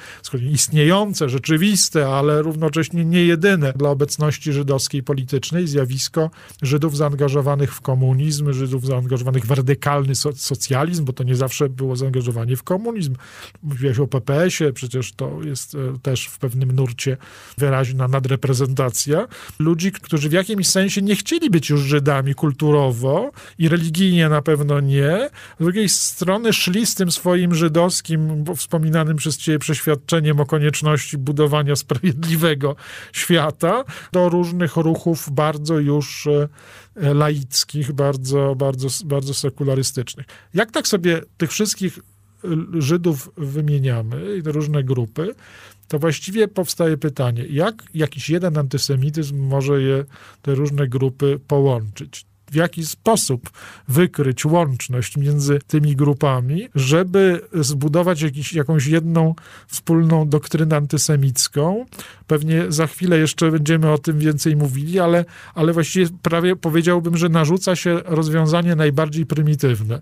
istniejące, 0.51 1.29
rzeczywiste, 1.29 2.07
ale 2.07 2.41
równocześnie 2.41 3.05
nie 3.05 3.25
jedyne 3.25 3.73
dla 3.73 3.89
obecności 3.89 4.44
żydowskiej 4.53 5.03
politycznej 5.03 5.67
zjawisko 5.67 6.29
Żydów 6.61 6.97
zaangażowanych 6.97 7.73
w 7.73 7.81
komunizm, 7.81 8.53
Żydów 8.53 8.85
zaangażowanych 8.85 9.45
w 9.45 9.51
radykalny 9.51 10.15
socjalizm, 10.35 11.05
bo 11.05 11.13
to 11.13 11.23
nie 11.23 11.35
zawsze 11.35 11.69
było 11.69 11.95
zaangażowanie 11.95 12.55
w 12.55 12.63
komunizm. 12.63 13.15
Mówiłeś 13.63 13.99
o 13.99 14.07
PPS-ie, 14.07 14.73
przecież 14.73 15.13
to 15.13 15.43
jest 15.43 15.75
e, 15.75 15.77
też 16.01 16.27
w 16.27 16.37
pewnym 16.39 16.71
nurcie 16.71 17.17
wyraźna 17.57 18.07
nadreprezentacja. 18.07 19.27
Ludzi, 19.59 19.91
którzy 19.91 20.29
w 20.29 20.33
jakimś 20.33 20.67
sensie 20.67 21.01
nie 21.01 21.15
chcieli 21.15 21.49
być 21.49 21.69
już 21.69 21.81
Żydami 21.81 22.35
kulturowo 22.35 23.31
i 23.59 23.69
religijnie 23.69 24.29
na 24.29 24.41
pewno 24.41 24.79
nie. 24.79 25.29
Z 25.59 25.63
drugiej 25.63 25.89
strony 25.89 26.53
szli 26.53 26.85
z 26.85 26.95
tym 26.95 27.11
swoim 27.11 27.55
żydowskim, 27.55 28.45
wspominanym 28.55 29.17
przez 29.17 29.37
ciebie 29.37 29.59
przeświadczeniem 29.59 30.39
o 30.39 30.45
konieczności 30.45 31.17
budowania 31.17 31.75
sprawiedliwego 31.75 32.75
świata 33.13 33.83
do 34.11 34.29
różnych 34.35 34.75
ruchów 34.75 35.29
bardzo 35.31 35.79
już 35.79 36.27
e, 36.27 37.13
laickich, 37.13 37.91
bardzo, 37.91 38.55
bardzo, 38.55 38.87
bardzo 39.05 39.33
sekularystycznych. 39.33 40.25
Jak 40.53 40.71
tak 40.71 40.87
sobie 40.87 41.21
tych 41.37 41.51
wszystkich 41.51 41.99
Żydów 42.79 43.31
wymieniamy, 43.37 44.41
różne 44.45 44.83
grupy, 44.83 45.35
to 45.87 45.99
właściwie 45.99 46.47
powstaje 46.47 46.97
pytanie, 46.97 47.45
jak 47.49 47.83
jakiś 47.93 48.29
jeden 48.29 48.57
antysemityzm 48.57 49.37
może 49.37 49.81
je, 49.81 50.05
te 50.41 50.55
różne 50.55 50.87
grupy 50.87 51.39
połączyć? 51.47 52.25
W 52.51 52.55
jaki 52.55 52.85
sposób 52.85 53.49
wykryć 53.87 54.45
łączność 54.45 55.17
między 55.17 55.59
tymi 55.67 55.95
grupami, 55.95 56.67
żeby 56.75 57.41
zbudować 57.53 58.21
jakiś, 58.21 58.53
jakąś 58.53 58.87
jedną 58.87 59.35
wspólną 59.67 60.29
doktrynę 60.29 60.75
antysemicką. 60.75 61.85
Pewnie 62.27 62.65
za 62.69 62.87
chwilę 62.87 63.17
jeszcze 63.17 63.51
będziemy 63.51 63.91
o 63.91 63.97
tym 63.97 64.19
więcej 64.19 64.55
mówili, 64.55 64.99
ale, 64.99 65.25
ale 65.55 65.73
właściwie 65.73 66.07
prawie 66.21 66.55
powiedziałbym, 66.55 67.17
że 67.17 67.29
narzuca 67.29 67.75
się 67.75 67.99
rozwiązanie 68.05 68.75
najbardziej 68.75 69.25
prymitywne. 69.25 70.01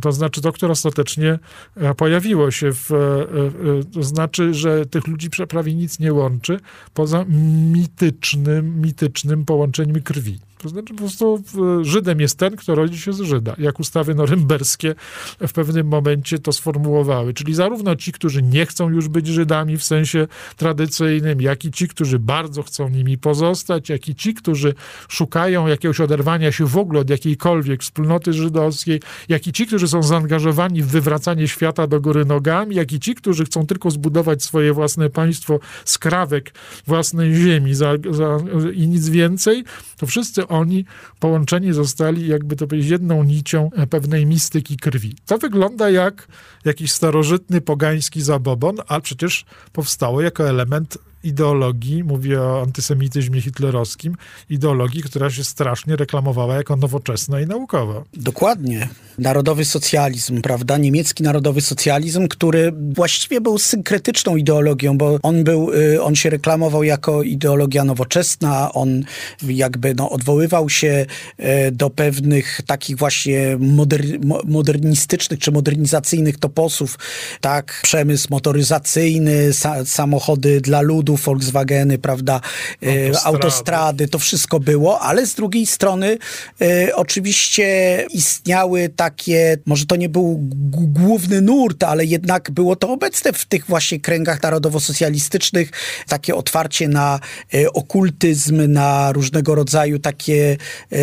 To 0.00 0.12
znaczy 0.12 0.40
to, 0.40 0.52
które 0.52 0.72
ostatecznie 0.72 1.38
e, 1.76 1.94
pojawiło 1.94 2.50
się 2.50 2.72
w, 2.72 2.92
e, 2.92 2.96
e, 2.96 3.84
to 3.94 4.02
znaczy, 4.02 4.54
że 4.54 4.86
tych 4.86 5.06
ludzi 5.06 5.28
prawie 5.48 5.74
nic 5.74 5.98
nie 5.98 6.12
łączy 6.12 6.60
poza 6.94 7.24
mitycznym, 7.72 8.80
mitycznym 8.80 9.44
połączeniem 9.44 10.02
krwi. 10.02 10.47
To 10.58 10.68
znaczy 10.68 10.94
po 10.94 10.98
prostu 10.98 11.42
Żydem 11.82 12.20
jest 12.20 12.38
ten, 12.38 12.56
kto 12.56 12.74
rodzi 12.74 12.98
się 12.98 13.12
z 13.12 13.20
Żyda, 13.20 13.54
jak 13.58 13.80
ustawy 13.80 14.14
norymberskie 14.14 14.94
w 15.40 15.52
pewnym 15.52 15.86
momencie 15.86 16.38
to 16.38 16.52
sformułowały. 16.52 17.34
Czyli 17.34 17.54
zarówno 17.54 17.96
ci, 17.96 18.12
którzy 18.12 18.42
nie 18.42 18.66
chcą 18.66 18.90
już 18.90 19.08
być 19.08 19.26
Żydami 19.26 19.76
w 19.76 19.84
sensie 19.84 20.26
tradycyjnym, 20.56 21.40
jak 21.40 21.64
i 21.64 21.70
ci, 21.70 21.88
którzy 21.88 22.18
bardzo 22.18 22.62
chcą 22.62 22.88
nimi 22.88 23.18
pozostać, 23.18 23.88
jak 23.88 24.08
i 24.08 24.14
ci, 24.14 24.34
którzy 24.34 24.74
szukają 25.08 25.66
jakiegoś 25.66 26.00
oderwania 26.00 26.52
się 26.52 26.66
w 26.66 26.76
ogóle 26.76 27.00
od 27.00 27.10
jakiejkolwiek 27.10 27.82
wspólnoty 27.82 28.32
żydowskiej, 28.32 29.00
jak 29.28 29.46
i 29.46 29.52
ci, 29.52 29.66
którzy 29.66 29.88
są 29.88 30.02
zaangażowani 30.02 30.82
w 30.82 30.86
wywracanie 30.86 31.48
świata 31.48 31.86
do 31.86 32.00
góry 32.00 32.24
nogami, 32.24 32.76
jak 32.76 32.92
i 32.92 33.00
ci, 33.00 33.14
którzy 33.14 33.44
chcą 33.44 33.66
tylko 33.66 33.90
zbudować 33.90 34.42
swoje 34.42 34.72
własne 34.72 35.10
państwo 35.10 35.60
z 35.84 35.98
krawek 35.98 36.54
własnej 36.86 37.34
ziemi 37.34 37.74
za, 37.74 37.92
za, 38.10 38.38
i 38.74 38.88
nic 38.88 39.08
więcej, 39.08 39.64
to 39.96 40.06
wszyscy 40.06 40.47
oni 40.48 40.84
połączeni 41.20 41.72
zostali, 41.72 42.28
jakby 42.28 42.56
to 42.56 42.66
powiedzieć, 42.66 42.90
jedną 42.90 43.24
nicią 43.24 43.70
pewnej 43.90 44.26
mistyki 44.26 44.76
krwi. 44.76 45.16
To 45.26 45.38
wygląda 45.38 45.90
jak 45.90 46.28
jakiś 46.64 46.92
starożytny, 46.92 47.60
pogański 47.60 48.22
zabobon, 48.22 48.76
a 48.88 49.00
przecież 49.00 49.44
powstało 49.72 50.20
jako 50.20 50.48
element 50.48 50.98
ideologii, 51.24 52.04
mówię 52.04 52.42
o 52.42 52.62
antysemityzmie 52.62 53.40
hitlerowskim, 53.40 54.16
ideologii, 54.50 55.02
która 55.02 55.30
się 55.30 55.44
strasznie 55.44 55.96
reklamowała 55.96 56.54
jako 56.56 56.76
nowoczesna 56.76 57.40
i 57.40 57.46
naukowa. 57.46 58.04
Dokładnie. 58.14 58.88
Narodowy 59.18 59.64
socjalizm, 59.64 60.42
prawda? 60.42 60.78
Niemiecki 60.78 61.22
narodowy 61.22 61.60
socjalizm, 61.60 62.28
który 62.28 62.72
właściwie 62.92 63.40
był 63.40 63.58
synkretyczną 63.58 64.36
ideologią, 64.36 64.98
bo 64.98 65.18
on 65.22 65.44
był, 65.44 65.72
y, 65.74 66.02
on 66.02 66.14
się 66.14 66.30
reklamował 66.30 66.82
jako 66.82 67.22
ideologia 67.22 67.84
nowoczesna, 67.84 68.72
on 68.72 69.04
jakby 69.42 69.94
no, 69.94 70.10
odwoływał 70.10 70.68
się 70.68 71.06
y, 71.40 71.72
do 71.72 71.90
pewnych 71.90 72.60
takich 72.66 72.96
właśnie 72.96 73.56
moder, 73.60 74.02
modernistycznych 74.44 75.38
czy 75.40 75.52
modernizacyjnych 75.52 76.38
toposów, 76.38 76.98
tak? 77.40 77.80
Przemysł 77.82 78.26
motoryzacyjny, 78.30 79.52
sa, 79.52 79.84
samochody 79.84 80.60
dla 80.60 80.82
ludów, 81.08 81.24
Volkswageny, 81.24 81.98
prawda, 81.98 82.40
e, 82.82 82.86
autostrady. 82.86 83.24
autostrady, 83.24 84.08
to 84.08 84.18
wszystko 84.18 84.60
było, 84.60 85.00
ale 85.00 85.26
z 85.26 85.34
drugiej 85.34 85.66
strony 85.66 86.18
e, 86.60 86.96
oczywiście 86.96 88.06
istniały 88.10 88.88
takie, 88.88 89.58
może 89.66 89.86
to 89.86 89.96
nie 89.96 90.08
był 90.08 90.38
główny 90.72 91.40
nurt, 91.40 91.82
ale 91.82 92.04
jednak 92.04 92.50
było 92.50 92.76
to 92.76 92.90
obecne 92.90 93.32
w 93.32 93.44
tych 93.44 93.66
właśnie 93.66 94.00
kręgach 94.00 94.42
narodowo-socjalistycznych, 94.42 95.70
takie 96.08 96.34
otwarcie 96.34 96.88
na 96.88 97.20
e, 97.54 97.72
okultyzm, 97.72 98.72
na 98.72 99.12
różnego 99.12 99.54
rodzaju 99.54 99.98
takie 99.98 100.56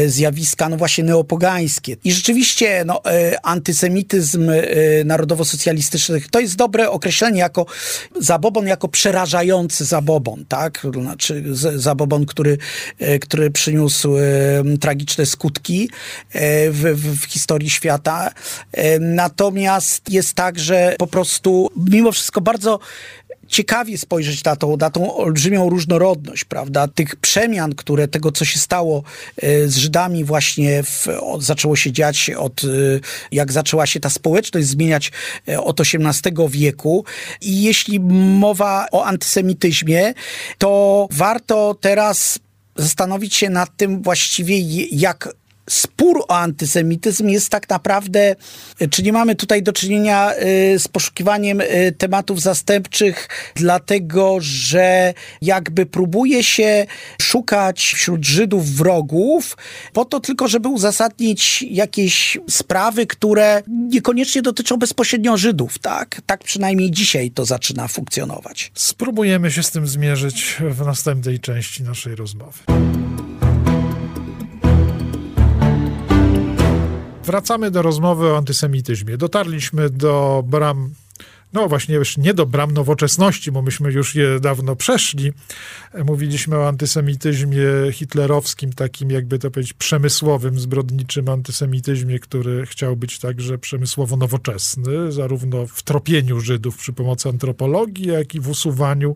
zjawiska, 0.07 0.69
no 0.69 0.77
właśnie 0.77 1.03
neopogańskie. 1.03 1.95
I 2.03 2.11
rzeczywiście 2.11 2.83
no, 2.85 3.01
antysemityzm 3.43 4.51
narodowo-socjalistyczny 5.05 6.21
to 6.31 6.39
jest 6.39 6.55
dobre 6.55 6.89
określenie 6.89 7.39
jako 7.39 7.65
zabobon, 8.21 8.67
jako 8.67 8.87
przerażający 8.87 9.85
zabobon, 9.95 10.45
tak? 10.45 10.81
Znaczy 11.01 11.43
zabobon, 11.75 12.25
który, 12.25 12.57
e, 12.99 13.19
który 13.19 13.51
przyniósł 13.51 14.17
e, 14.17 14.21
tragiczne 14.81 15.25
skutki 15.25 15.89
e, 16.31 16.71
w, 16.71 16.81
w, 16.81 17.21
w 17.21 17.25
historii 17.25 17.69
świata. 17.69 18.31
Natomiast 18.99 20.11
jest 20.11 20.33
tak, 20.33 20.59
że 20.59 20.95
po 20.99 21.07
prostu 21.07 21.69
mimo 21.91 22.11
wszystko 22.11 22.41
bardzo 22.41 22.79
ciekawie 23.47 23.97
spojrzeć 23.97 24.43
na 24.43 24.55
tą, 24.55 24.77
na 24.77 24.89
tą 24.89 25.15
olbrzymią 25.15 25.69
różnorodność, 25.69 26.43
prawda, 26.43 26.87
tych 26.87 27.15
przemian, 27.15 27.75
które 27.75 28.07
tego, 28.07 28.31
co 28.31 28.45
się 28.45 28.59
stało 28.59 29.03
z 29.65 29.77
Żydami 29.77 30.23
właśnie 30.23 30.83
w, 30.83 31.07
od, 31.21 31.43
zaczęło 31.43 31.75
się 31.75 31.91
dziać 31.91 32.31
od, 32.37 32.61
jak 33.31 33.51
zaczęła 33.51 33.85
się 33.85 33.99
ta 33.99 34.09
społeczność 34.09 34.67
zmieniać 34.67 35.11
od 35.57 35.81
XVIII 35.81 36.49
wieku. 36.49 37.05
I 37.41 37.61
jeśli 37.61 37.99
mowa 38.39 38.87
o 38.91 39.05
antysemityzmie, 39.05 40.13
to 40.57 41.07
warto 41.11 41.75
teraz 41.81 42.39
zastanowić 42.75 43.35
się 43.35 43.49
nad 43.49 43.77
tym 43.77 44.01
właściwie, 44.01 44.59
jak 44.91 45.29
spór 45.69 46.25
o 46.27 46.37
antysemityzm 46.37 47.27
jest 47.27 47.49
tak 47.49 47.69
naprawdę, 47.69 48.35
czy 48.89 49.03
nie 49.03 49.13
mamy 49.13 49.35
tutaj 49.35 49.63
do 49.63 49.73
czynienia 49.73 50.33
y, 50.73 50.79
z 50.79 50.87
poszukiwaniem 50.87 51.61
y, 51.61 51.93
tematów 51.97 52.41
zastępczych, 52.41 53.27
dlatego 53.55 54.37
że 54.39 55.13
jakby 55.41 55.85
próbuje 55.85 56.43
się 56.43 56.85
szukać 57.21 57.93
wśród 57.95 58.25
Żydów 58.25 58.69
wrogów, 58.69 59.57
po 59.93 60.05
to 60.05 60.19
tylko, 60.19 60.47
żeby 60.47 60.69
uzasadnić 60.69 61.61
jakieś 61.61 62.37
sprawy, 62.49 63.07
które 63.07 63.63
niekoniecznie 63.67 64.41
dotyczą 64.41 64.77
bezpośrednio 64.77 65.37
Żydów, 65.37 65.79
tak? 65.79 66.21
Tak 66.25 66.43
przynajmniej 66.43 66.91
dzisiaj 66.91 67.31
to 67.31 67.45
zaczyna 67.45 67.87
funkcjonować. 67.87 68.71
Spróbujemy 68.73 69.51
się 69.51 69.63
z 69.63 69.71
tym 69.71 69.87
zmierzyć 69.87 70.57
w 70.71 70.85
następnej 70.85 71.39
części 71.39 71.83
naszej 71.83 72.15
rozmowy. 72.15 72.59
Wracamy 77.25 77.71
do 77.71 77.81
rozmowy 77.81 78.33
o 78.33 78.37
antysemityzmie. 78.37 79.17
Dotarliśmy 79.17 79.89
do 79.89 80.43
bram 80.47 80.93
no 81.55 81.67
właśnie 81.67 81.95
już 81.95 82.17
nie 82.17 82.33
do 82.33 82.45
bram 82.45 82.71
nowoczesności, 82.71 83.51
bo 83.51 83.61
myśmy 83.61 83.91
już 83.91 84.15
je 84.15 84.39
dawno 84.39 84.75
przeszli. 84.75 85.33
Mówiliśmy 86.05 86.57
o 86.57 86.67
antysemityzmie 86.67 87.57
hitlerowskim, 87.91 88.73
takim 88.73 89.11
jakby 89.11 89.39
to 89.39 89.51
powiedzieć 89.51 89.73
przemysłowym, 89.73 90.59
zbrodniczym 90.59 91.29
antysemityzmie, 91.29 92.19
który 92.19 92.65
chciał 92.65 92.95
być 92.95 93.19
także 93.19 93.57
przemysłowo 93.57 94.17
nowoczesny, 94.17 95.11
zarówno 95.11 95.67
w 95.67 95.83
tropieniu 95.83 96.39
Żydów 96.39 96.77
przy 96.77 96.93
pomocy 96.93 97.29
antropologii, 97.29 98.07
jak 98.07 98.35
i 98.35 98.39
w 98.39 98.49
usuwaniu 98.49 99.15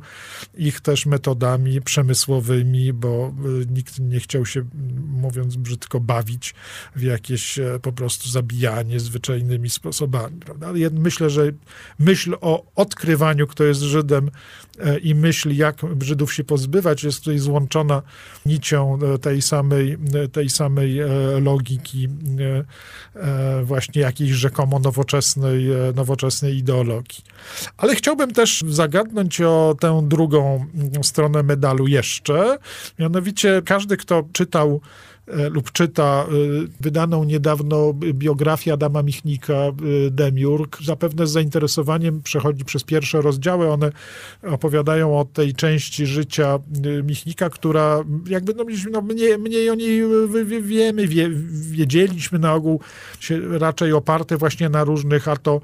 ich 0.58 0.82
też 0.82 1.06
metodami 1.06 1.82
przemysłowymi, 1.82 2.94
bo 2.94 3.34
y, 3.62 3.66
nikt 3.66 4.00
nie 4.00 4.20
chciał 4.20 4.46
się, 4.46 4.66
mówiąc 5.12 5.56
brzydko, 5.56 6.00
bawić 6.00 6.56
w 6.96 7.02
jakieś 7.02 7.60
e, 7.60 7.80
po 7.82 7.92
prostu 7.92 8.30
zabijanie 8.30 9.00
zwyczajnymi 9.00 9.70
sposobami. 9.70 10.40
Prawda? 10.40 10.68
Myślę, 10.92 11.30
że 11.30 11.52
myśl 12.00 12.29
myśl 12.30 12.38
o 12.42 12.66
odkrywaniu, 12.76 13.48
kto 13.48 13.64
jest 13.64 13.82
Żydem 13.82 14.32
e, 14.80 15.00
i 15.00 15.16
myśl, 15.16 15.52
jak 15.56 15.82
Żydów 16.02 16.34
się 16.34 16.44
pozbywać, 16.44 17.04
jest 17.04 17.20
tutaj 17.20 17.40
złączona 17.40 18.02
nicią 18.46 19.00
e, 19.14 19.18
tej 19.18 19.42
samej, 19.42 19.98
e, 20.24 20.28
tej 20.28 20.50
samej 20.50 21.00
logiki 21.42 22.10
właśnie 23.64 24.02
jakiejś 24.02 24.32
rzekomo 24.32 24.80
nowoczesnej, 24.80 25.68
nowoczesnej 25.96 26.58
ideologii. 26.58 27.24
Ale 27.78 27.96
chciałbym 27.96 28.34
też 28.34 28.64
zagadnąć 28.70 29.42
o 29.42 29.76
tę 29.80 30.02
drugą 30.04 30.66
stronę 31.04 31.44
medalu 31.44 31.88
jeszcze. 31.88 32.58
Mianowicie 33.00 33.62
każdy, 33.66 33.98
kto 33.98 34.24
czytał 34.34 34.82
lub 35.30 35.72
czyta 35.72 36.26
e, 36.28 36.34
wydaną 36.80 37.24
niedawno 37.24 37.94
biografię 37.94 38.74
Adama 38.74 39.04
Michnika, 39.04 39.54
e, 39.54 39.74
Demiurg, 40.12 40.78
zapewne 40.84 41.28
z 41.28 41.32
zainteresowaniem 41.32 42.22
przechodzi 42.22 42.66
przez 42.66 42.84
pierwsze 42.84 43.22
rozdziały. 43.22 43.72
One 43.72 43.92
opowiadają 44.44 45.20
o 45.20 45.26
tej 45.26 45.54
części 45.54 46.06
życia 46.06 46.60
Michnika, 47.04 47.50
która 47.50 48.04
jakby 48.28 48.54
no, 48.54 48.64
no 48.92 49.02
mniej, 49.02 49.38
mniej 49.38 49.70
o 49.70 49.76
niej 49.76 50.02
wiemy, 50.62 51.08
wie, 51.08 51.30
wiedzieliśmy 51.52 52.40
na 52.40 52.54
ogół 52.54 52.80
raczej 53.50 53.94
oparte 53.94 54.38
właśnie 54.38 54.70
na 54.70 54.84
różnych, 54.84 55.28
a 55.28 55.36
to 55.36 55.62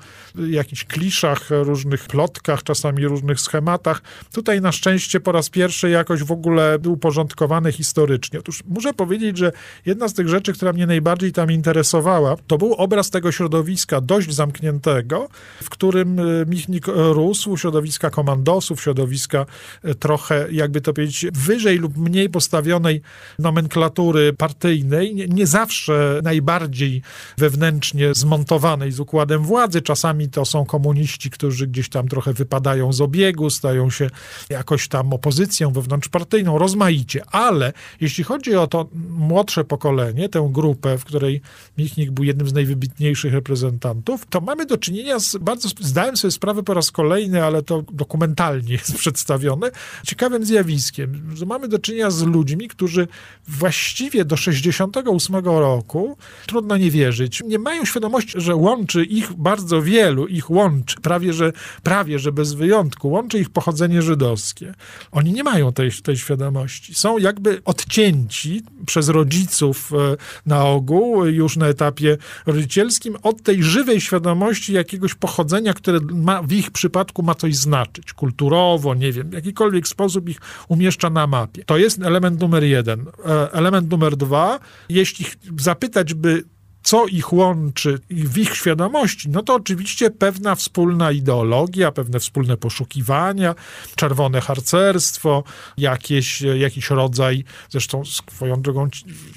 jakichś 0.49 0.86
kliszach, 0.86 1.49
różnych 1.49 2.08
plotkach, 2.08 2.63
czasami 2.63 3.08
różnych 3.08 3.39
schematach. 3.39 4.01
Tutaj 4.34 4.62
na 4.62 4.71
szczęście 4.71 5.19
po 5.19 5.32
raz 5.32 5.49
pierwszy 5.49 5.89
jakoś 5.89 6.23
w 6.23 6.32
ogóle 6.32 6.80
uporządkowane 6.88 7.71
historycznie. 7.71 8.39
Otóż 8.39 8.63
muszę 8.67 8.93
powiedzieć, 8.93 9.38
że 9.38 9.51
jedna 9.86 10.08
z 10.08 10.13
tych 10.13 10.30
rzeczy, 10.30 10.54
która 10.54 10.74
mnie 10.74 10.88
najbardziej 10.88 11.32
tam 11.32 11.52
interesowała, 11.52 12.36
to 12.48 12.58
był 12.58 12.74
obraz 12.74 13.10
tego 13.10 13.32
środowiska 13.32 14.02
dość 14.02 14.34
zamkniętego, 14.34 15.30
w 15.63 15.70
którym 15.70 16.20
e, 16.20 16.24
Michnik 16.48 16.86
rósł, 16.88 17.58
środowiska 17.58 18.10
komandosów, 18.10 18.82
środowiska 18.82 19.46
e, 19.84 19.96
trochę, 19.96 20.48
jakby 20.52 20.82
to 20.82 20.94
powiedzieć, 20.94 21.26
wyżej 21.34 21.78
lub 21.78 21.98
mniej 21.98 22.30
postawionej 22.30 23.02
nomenklatury 23.39 24.34
partyjnej, 24.34 25.15
nie, 25.15 25.28
nie 25.28 25.48
zawsze 25.48 26.20
najbardziej 26.24 27.02
wewnętrznie 27.38 28.13
zmontowanej 28.13 28.91
z 28.91 29.00
układem 29.00 29.44
władzy. 29.44 29.82
Czasami 29.82 30.30
to 30.30 30.46
są 30.46 30.65
komuniści, 30.65 31.30
którzy 31.30 31.68
gdzieś 31.68 31.89
tam 31.89 32.08
trochę 32.08 32.34
wypadają 32.34 32.94
z 32.94 33.02
obiegu, 33.02 33.50
stają 33.50 33.89
się 33.89 34.10
jakoś 34.50 34.88
tam 34.88 35.13
opozycją 35.13 35.72
wewnątrzpartyjną, 35.72 36.58
rozmaicie. 36.58 37.26
Ale 37.32 37.74
jeśli 38.02 38.24
chodzi 38.24 38.56
o 38.56 38.68
to 38.68 38.89
młode 39.10 39.45
młodsze 39.46 39.64
pokolenie, 39.64 40.30
tę 40.30 40.50
grupę, 40.52 40.98
w 40.98 41.06
której 41.06 41.42
Michnik 41.78 42.12
był 42.12 42.24
jednym 42.24 42.48
z 42.48 42.54
najwybitniejszych 42.54 43.34
reprezentantów, 43.34 44.26
to 44.30 44.42
mamy 44.42 44.66
do 44.66 44.78
czynienia 44.78 45.20
z 45.20 45.38
bardzo, 45.38 45.70
zdałem 45.82 46.18
sobie 46.18 46.32
sprawę 46.32 46.64
po 46.64 46.74
raz 46.74 46.92
kolejny, 46.92 47.44
ale 47.44 47.64
to 47.64 47.84
dokumentalnie 47.92 48.74
jest 48.74 48.98
przedstawione, 49.04 49.72
ciekawym 50.06 50.46
zjawiskiem, 50.46 51.36
mamy 51.46 51.68
do 51.68 51.80
czynienia 51.80 52.12
z 52.12 52.24
ludźmi, 52.24 52.68
którzy 52.68 53.08
właściwie 53.48 54.26
do 54.26 54.38
68 54.38 55.36
roku, 55.46 56.18
trudno 56.46 56.78
nie 56.78 56.92
wierzyć, 56.92 57.44
nie 57.44 57.60
mają 57.60 57.86
świadomości, 57.86 58.34
że 58.36 58.56
łączy 58.56 59.04
ich 59.04 59.34
bardzo 59.34 59.82
wielu, 59.82 60.28
ich 60.28 60.52
łączy, 60.52 60.96
prawie 61.02 61.34
że, 61.34 61.54
prawie 61.84 62.20
że 62.20 62.32
bez 62.32 62.54
wyjątku, 62.54 63.10
łączy 63.10 63.40
ich 63.40 63.50
pochodzenie 63.50 64.02
żydowskie. 64.02 64.74
Oni 65.12 65.34
nie 65.34 65.44
mają 65.44 65.74
tej, 65.74 65.92
tej 65.92 66.18
świadomości. 66.18 66.96
Są 66.96 67.18
jakby 67.18 67.62
odcięci 67.66 68.62
przez 68.86 69.10
rodziców 69.36 69.91
e, 69.93 70.17
na 70.45 70.65
ogół, 70.65 71.26
już 71.26 71.58
na 71.58 71.67
etapie 71.67 72.17
rodzicielskim, 72.45 73.17
od 73.24 73.43
tej 73.43 73.63
żywej 73.63 74.02
świadomości 74.02 74.74
jakiegoś 74.74 75.13
pochodzenia, 75.13 75.74
które 75.74 76.00
ma, 76.13 76.41
w 76.43 76.52
ich 76.52 76.71
przypadku 76.71 77.24
ma 77.24 77.36
coś 77.36 77.56
znaczyć, 77.56 78.13
kulturowo, 78.13 78.93
nie 78.93 79.12
wiem, 79.12 79.30
w 79.30 79.34
jakikolwiek 79.34 79.88
sposób 79.88 80.30
ich 80.30 80.38
umieszcza 80.67 81.10
na 81.10 81.28
mapie. 81.28 81.63
To 81.65 81.78
jest 81.78 82.02
element 82.02 82.41
numer 82.41 82.63
jeden. 82.63 83.06
E, 83.26 83.52
element 83.52 83.91
numer 83.91 84.17
dwa, 84.17 84.60
jeśli 84.89 85.26
zapytać 85.60 86.13
by 86.13 86.43
co 86.86 87.06
ich 87.08 87.34
łączy 87.34 88.00
w 88.10 88.38
ich 88.38 88.56
świadomości, 88.56 89.30
no 89.30 89.43
to 89.43 89.56
oczywiście 89.56 90.10
pewna 90.10 90.56
wspólna 90.56 91.12
ideologia, 91.12 91.91
pewne 91.91 92.19
wspólne 92.19 92.58
poszukiwania, 92.58 93.56
czerwone 93.95 94.41
harcerstwo, 94.41 95.43
jakieś, 95.78 96.41
jakiś 96.41 96.89
rodzaj, 96.89 97.43
zresztą 97.69 98.06
swoją 98.06 98.62
drogą 98.62 98.88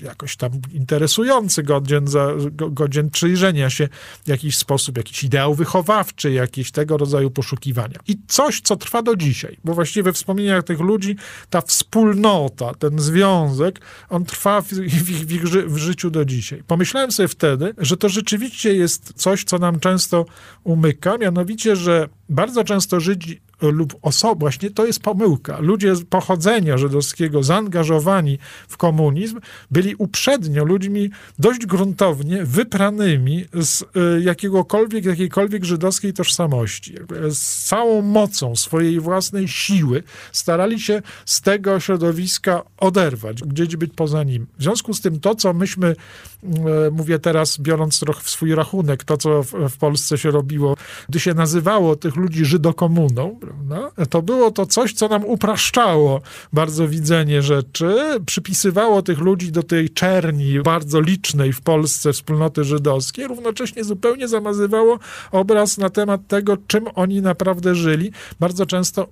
jakoś 0.02 0.36
tam 0.36 0.50
interesujący, 0.72 1.62
godzien, 1.62 2.08
za, 2.08 2.28
godzien 2.50 3.10
przyjrzenia 3.10 3.70
się 3.70 3.88
w 4.24 4.28
jakiś 4.28 4.56
sposób, 4.56 4.96
jakiś 4.96 5.24
ideał 5.24 5.54
wychowawczy, 5.54 6.32
jakieś 6.32 6.70
tego 6.70 6.96
rodzaju 6.96 7.30
poszukiwania. 7.30 7.98
I 8.08 8.16
coś, 8.26 8.60
co 8.60 8.76
trwa 8.76 9.02
do 9.02 9.16
dzisiaj, 9.16 9.56
bo 9.64 9.74
właściwie 9.74 10.02
we 10.02 10.12
wspomnieniach 10.12 10.64
tych 10.64 10.80
ludzi 10.80 11.16
ta 11.50 11.60
wspólnota, 11.60 12.74
ten 12.74 12.98
związek, 12.98 13.80
on 14.08 14.24
trwa 14.24 14.60
w, 14.60 14.68
w, 14.68 15.26
w 15.26 15.32
ich 15.32 15.46
ży, 15.46 15.66
w 15.66 15.76
życiu 15.76 16.10
do 16.10 16.24
dzisiaj. 16.24 16.62
Pomyślałem 16.66 17.12
sobie 17.12 17.28
wtedy, 17.38 17.74
że 17.78 17.96
to 17.96 18.08
rzeczywiście 18.08 18.74
jest 18.74 19.12
coś, 19.16 19.44
co 19.44 19.58
nam 19.58 19.80
często 19.80 20.26
umyka, 20.64 21.18
mianowicie, 21.18 21.76
że 21.76 22.08
bardzo 22.28 22.64
często 22.64 23.00
Żydzi 23.00 23.40
lub 23.62 23.96
osoby, 24.02 24.40
właśnie 24.40 24.70
to 24.70 24.86
jest 24.86 25.00
pomyłka. 25.00 25.58
Ludzie 25.60 25.96
z 25.96 26.04
pochodzenia 26.04 26.78
żydowskiego, 26.78 27.42
zaangażowani 27.42 28.38
w 28.68 28.76
komunizm, 28.76 29.40
byli 29.70 29.94
uprzednio 29.94 30.64
ludźmi 30.64 31.10
dość 31.38 31.66
gruntownie 31.66 32.44
wypranymi 32.44 33.44
z 33.54 33.82
y, 33.82 33.86
jakiegokolwiek, 34.22 35.04
jakiejkolwiek 35.04 35.64
żydowskiej 35.64 36.12
tożsamości. 36.12 36.94
Z 37.30 37.64
całą 37.64 38.02
mocą 38.02 38.56
swojej 38.56 39.00
własnej 39.00 39.48
siły 39.48 40.02
starali 40.32 40.80
się 40.80 41.02
z 41.24 41.40
tego 41.40 41.80
środowiska 41.80 42.62
oderwać, 42.76 43.42
gdzieś 43.42 43.76
być 43.76 43.92
poza 43.96 44.22
nim. 44.22 44.46
W 44.58 44.62
związku 44.62 44.94
z 44.94 45.00
tym 45.00 45.20
to, 45.20 45.34
co 45.34 45.52
myśmy, 45.52 45.88
y, 45.88 46.90
mówię 46.92 47.18
teraz, 47.18 47.58
biorąc 47.58 48.00
trochę 48.00 48.20
w 48.22 48.30
swój 48.30 48.54
rachunek, 48.54 49.04
to, 49.04 49.16
co 49.16 49.42
w 49.42 49.76
Polsce 49.78 50.18
się 50.18 50.30
robiło, 50.30 50.76
gdy 51.08 51.20
się 51.20 51.34
nazywało 51.34 51.96
tych 51.96 52.16
ludzi 52.16 52.44
żydokomuną, 52.44 53.38
prawda? 53.48 53.90
To 54.10 54.22
było 54.22 54.50
to 54.50 54.66
coś, 54.66 54.92
co 54.92 55.08
nam 55.08 55.24
upraszczało 55.24 56.20
bardzo 56.52 56.88
widzenie 56.88 57.42
rzeczy, 57.42 57.96
przypisywało 58.26 59.02
tych 59.02 59.18
ludzi 59.18 59.52
do 59.52 59.62
tej 59.62 59.90
czerni 59.90 60.60
bardzo 60.60 61.00
licznej 61.00 61.52
w 61.52 61.60
Polsce 61.60 62.12
wspólnoty 62.12 62.64
żydowskiej, 62.64 63.28
równocześnie 63.28 63.84
zupełnie 63.84 64.28
zamazywało 64.28 64.98
obraz 65.32 65.78
na 65.78 65.90
temat 65.90 66.20
tego, 66.28 66.56
czym 66.66 66.84
oni 66.94 67.22
naprawdę 67.22 67.74
żyli. 67.74 68.12
Bardzo 68.40 68.66
często, 68.66 69.08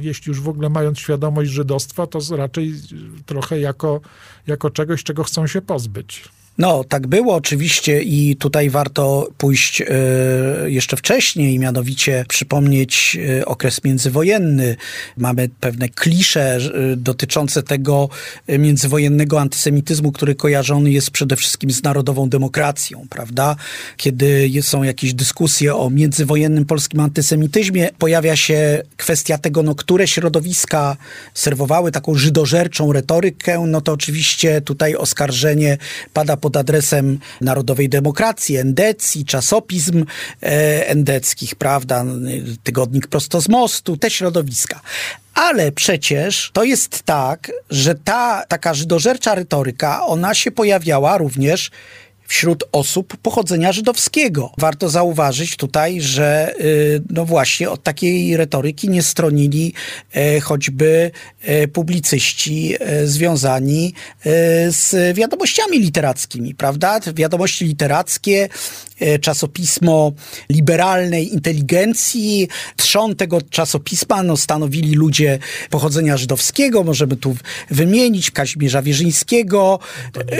jeśli 0.00 0.30
już 0.30 0.40
w 0.40 0.48
ogóle 0.48 0.68
mając 0.68 0.98
świadomość 0.98 1.50
żydostwa, 1.50 2.06
to 2.06 2.18
raczej 2.36 2.74
trochę 3.26 3.60
jako, 3.60 4.00
jako 4.46 4.70
czegoś, 4.70 5.04
czego 5.04 5.24
chcą 5.24 5.46
się 5.46 5.62
pozbyć. 5.62 6.37
No, 6.58 6.84
tak 6.84 7.06
było 7.06 7.34
oczywiście 7.34 8.02
i 8.02 8.36
tutaj 8.36 8.70
warto 8.70 9.28
pójść 9.36 9.80
y, 9.80 9.86
jeszcze 10.66 10.96
wcześniej, 10.96 11.58
mianowicie 11.58 12.24
przypomnieć 12.28 13.18
y, 13.40 13.46
okres 13.46 13.84
międzywojenny. 13.84 14.76
Mamy 15.16 15.48
pewne 15.60 15.88
klisze 15.88 16.58
y, 16.92 16.96
dotyczące 16.96 17.62
tego 17.62 18.08
międzywojennego 18.48 19.40
antysemityzmu, 19.40 20.12
który 20.12 20.34
kojarzony 20.34 20.90
jest 20.90 21.10
przede 21.10 21.36
wszystkim 21.36 21.70
z 21.70 21.82
narodową 21.82 22.28
demokracją, 22.28 23.06
prawda? 23.10 23.56
Kiedy 23.96 24.50
są 24.62 24.82
jakieś 24.82 25.14
dyskusje 25.14 25.76
o 25.76 25.90
międzywojennym 25.90 26.64
polskim 26.64 27.00
antysemityzmie, 27.00 27.90
pojawia 27.98 28.36
się 28.36 28.82
kwestia 28.96 29.38
tego, 29.38 29.62
no, 29.62 29.74
które 29.74 30.08
środowiska 30.08 30.96
serwowały 31.34 31.92
taką 31.92 32.14
żydożerczą 32.14 32.92
retorykę, 32.92 33.64
no 33.66 33.80
to 33.80 33.92
oczywiście 33.92 34.60
tutaj 34.60 34.94
oskarżenie 34.94 35.78
pada 36.12 36.36
pod 36.36 36.47
pod 36.48 36.56
adresem 36.56 37.18
Narodowej 37.40 37.88
Demokracji, 37.88 38.56
Endecji, 38.56 39.24
czasopism 39.24 40.04
endeckich, 40.86 41.54
prawda, 41.54 42.04
tygodnik 42.62 43.06
prosto 43.06 43.40
z 43.40 43.48
mostu, 43.48 43.96
te 43.96 44.10
środowiska. 44.10 44.80
Ale 45.34 45.72
przecież 45.72 46.50
to 46.52 46.64
jest 46.64 47.02
tak, 47.02 47.52
że 47.70 47.94
ta 47.94 48.44
taka 48.48 48.74
żydożercza 48.74 49.34
retoryka, 49.34 50.06
ona 50.06 50.34
się 50.34 50.50
pojawiała 50.50 51.18
również 51.18 51.70
wśród 52.28 52.64
osób 52.72 53.16
pochodzenia 53.16 53.72
żydowskiego. 53.72 54.52
Warto 54.58 54.88
zauważyć 54.88 55.56
tutaj, 55.56 56.00
że 56.00 56.54
y, 56.60 57.02
no 57.10 57.24
właśnie 57.24 57.70
od 57.70 57.82
takiej 57.82 58.36
retoryki 58.36 58.88
nie 58.88 59.02
stronili 59.02 59.72
e, 60.12 60.40
choćby 60.40 61.10
e, 61.42 61.68
publicyści 61.68 62.74
e, 62.80 63.06
związani 63.06 63.94
z 64.68 65.16
wiadomościami 65.16 65.78
literackimi, 65.78 66.54
prawda? 66.54 67.00
Wiadomości 67.14 67.64
literackie 67.64 68.48
czasopismo 69.20 70.12
liberalnej 70.50 71.32
inteligencji. 71.32 72.48
Trzon 72.76 73.16
tego 73.16 73.42
czasopisma 73.42 74.22
no, 74.22 74.36
stanowili 74.36 74.94
ludzie 74.94 75.38
pochodzenia 75.70 76.16
żydowskiego, 76.16 76.84
możemy 76.84 77.16
tu 77.16 77.36
wymienić 77.70 78.30
Kazimierza 78.30 78.82
Wierzyńskiego, 78.82 79.78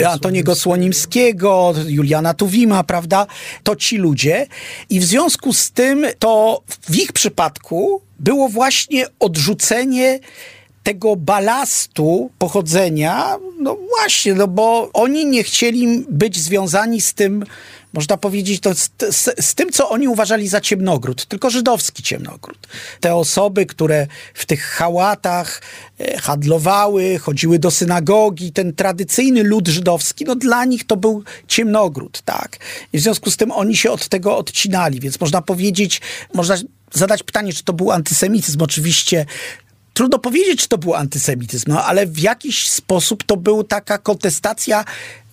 Antoniego 0.06 0.54
Słonimskiego, 0.54 1.74
Juliana 1.86 2.34
Tuwima, 2.34 2.84
prawda? 2.84 3.26
To 3.62 3.76
ci 3.76 3.96
ludzie. 3.96 4.46
I 4.90 5.00
w 5.00 5.04
związku 5.04 5.52
z 5.52 5.70
tym 5.70 6.06
to 6.18 6.62
w 6.90 6.96
ich 6.96 7.12
przypadku 7.12 8.02
było 8.18 8.48
właśnie 8.48 9.06
odrzucenie 9.20 10.20
tego 10.88 11.16
balastu 11.16 12.30
pochodzenia, 12.38 13.36
no 13.60 13.76
właśnie, 13.88 14.34
no 14.34 14.46
bo 14.46 14.90
oni 14.92 15.26
nie 15.26 15.42
chcieli 15.42 16.04
być 16.10 16.38
związani 16.38 17.00
z 17.00 17.14
tym, 17.14 17.44
można 17.92 18.16
powiedzieć, 18.16 18.60
to 18.60 18.74
z, 18.74 18.90
z, 19.10 19.44
z, 19.46 19.54
tym, 19.54 19.70
co 19.72 19.88
oni 19.88 20.08
uważali 20.08 20.48
za 20.48 20.60
ciemnogród, 20.60 21.26
tylko 21.26 21.50
żydowski 21.50 22.02
ciemnogród. 22.02 22.68
Te 23.00 23.14
osoby, 23.14 23.66
które 23.66 24.06
w 24.34 24.46
tych 24.46 24.62
hałatach 24.64 25.62
e, 25.98 26.18
handlowały, 26.18 27.18
chodziły 27.18 27.58
do 27.58 27.70
synagogi, 27.70 28.52
ten 28.52 28.72
tradycyjny 28.72 29.42
lud 29.42 29.68
żydowski, 29.68 30.24
no 30.24 30.34
dla 30.34 30.64
nich 30.64 30.86
to 30.86 30.96
był 30.96 31.24
ciemnogród, 31.48 32.22
tak. 32.24 32.56
I 32.92 32.98
w 32.98 33.02
związku 33.02 33.30
z 33.30 33.36
tym 33.36 33.52
oni 33.52 33.76
się 33.76 33.90
od 33.90 34.08
tego 34.08 34.36
odcinali, 34.36 35.00
więc 35.00 35.20
można 35.20 35.42
powiedzieć, 35.42 36.00
można 36.34 36.56
zadać 36.92 37.22
pytanie, 37.22 37.52
czy 37.52 37.64
to 37.64 37.72
był 37.72 37.90
antysemityzm. 37.90 38.62
Oczywiście 38.62 39.26
trudno 39.98 40.18
powiedzieć, 40.18 40.60
czy 40.60 40.68
to 40.68 40.78
był 40.78 40.94
antysemityzm, 40.94 41.64
no 41.68 41.84
ale 41.84 42.06
w 42.06 42.18
jakiś 42.18 42.68
sposób 42.68 43.24
to 43.24 43.36
była 43.36 43.64
taka 43.64 43.98
kontestacja 43.98 44.84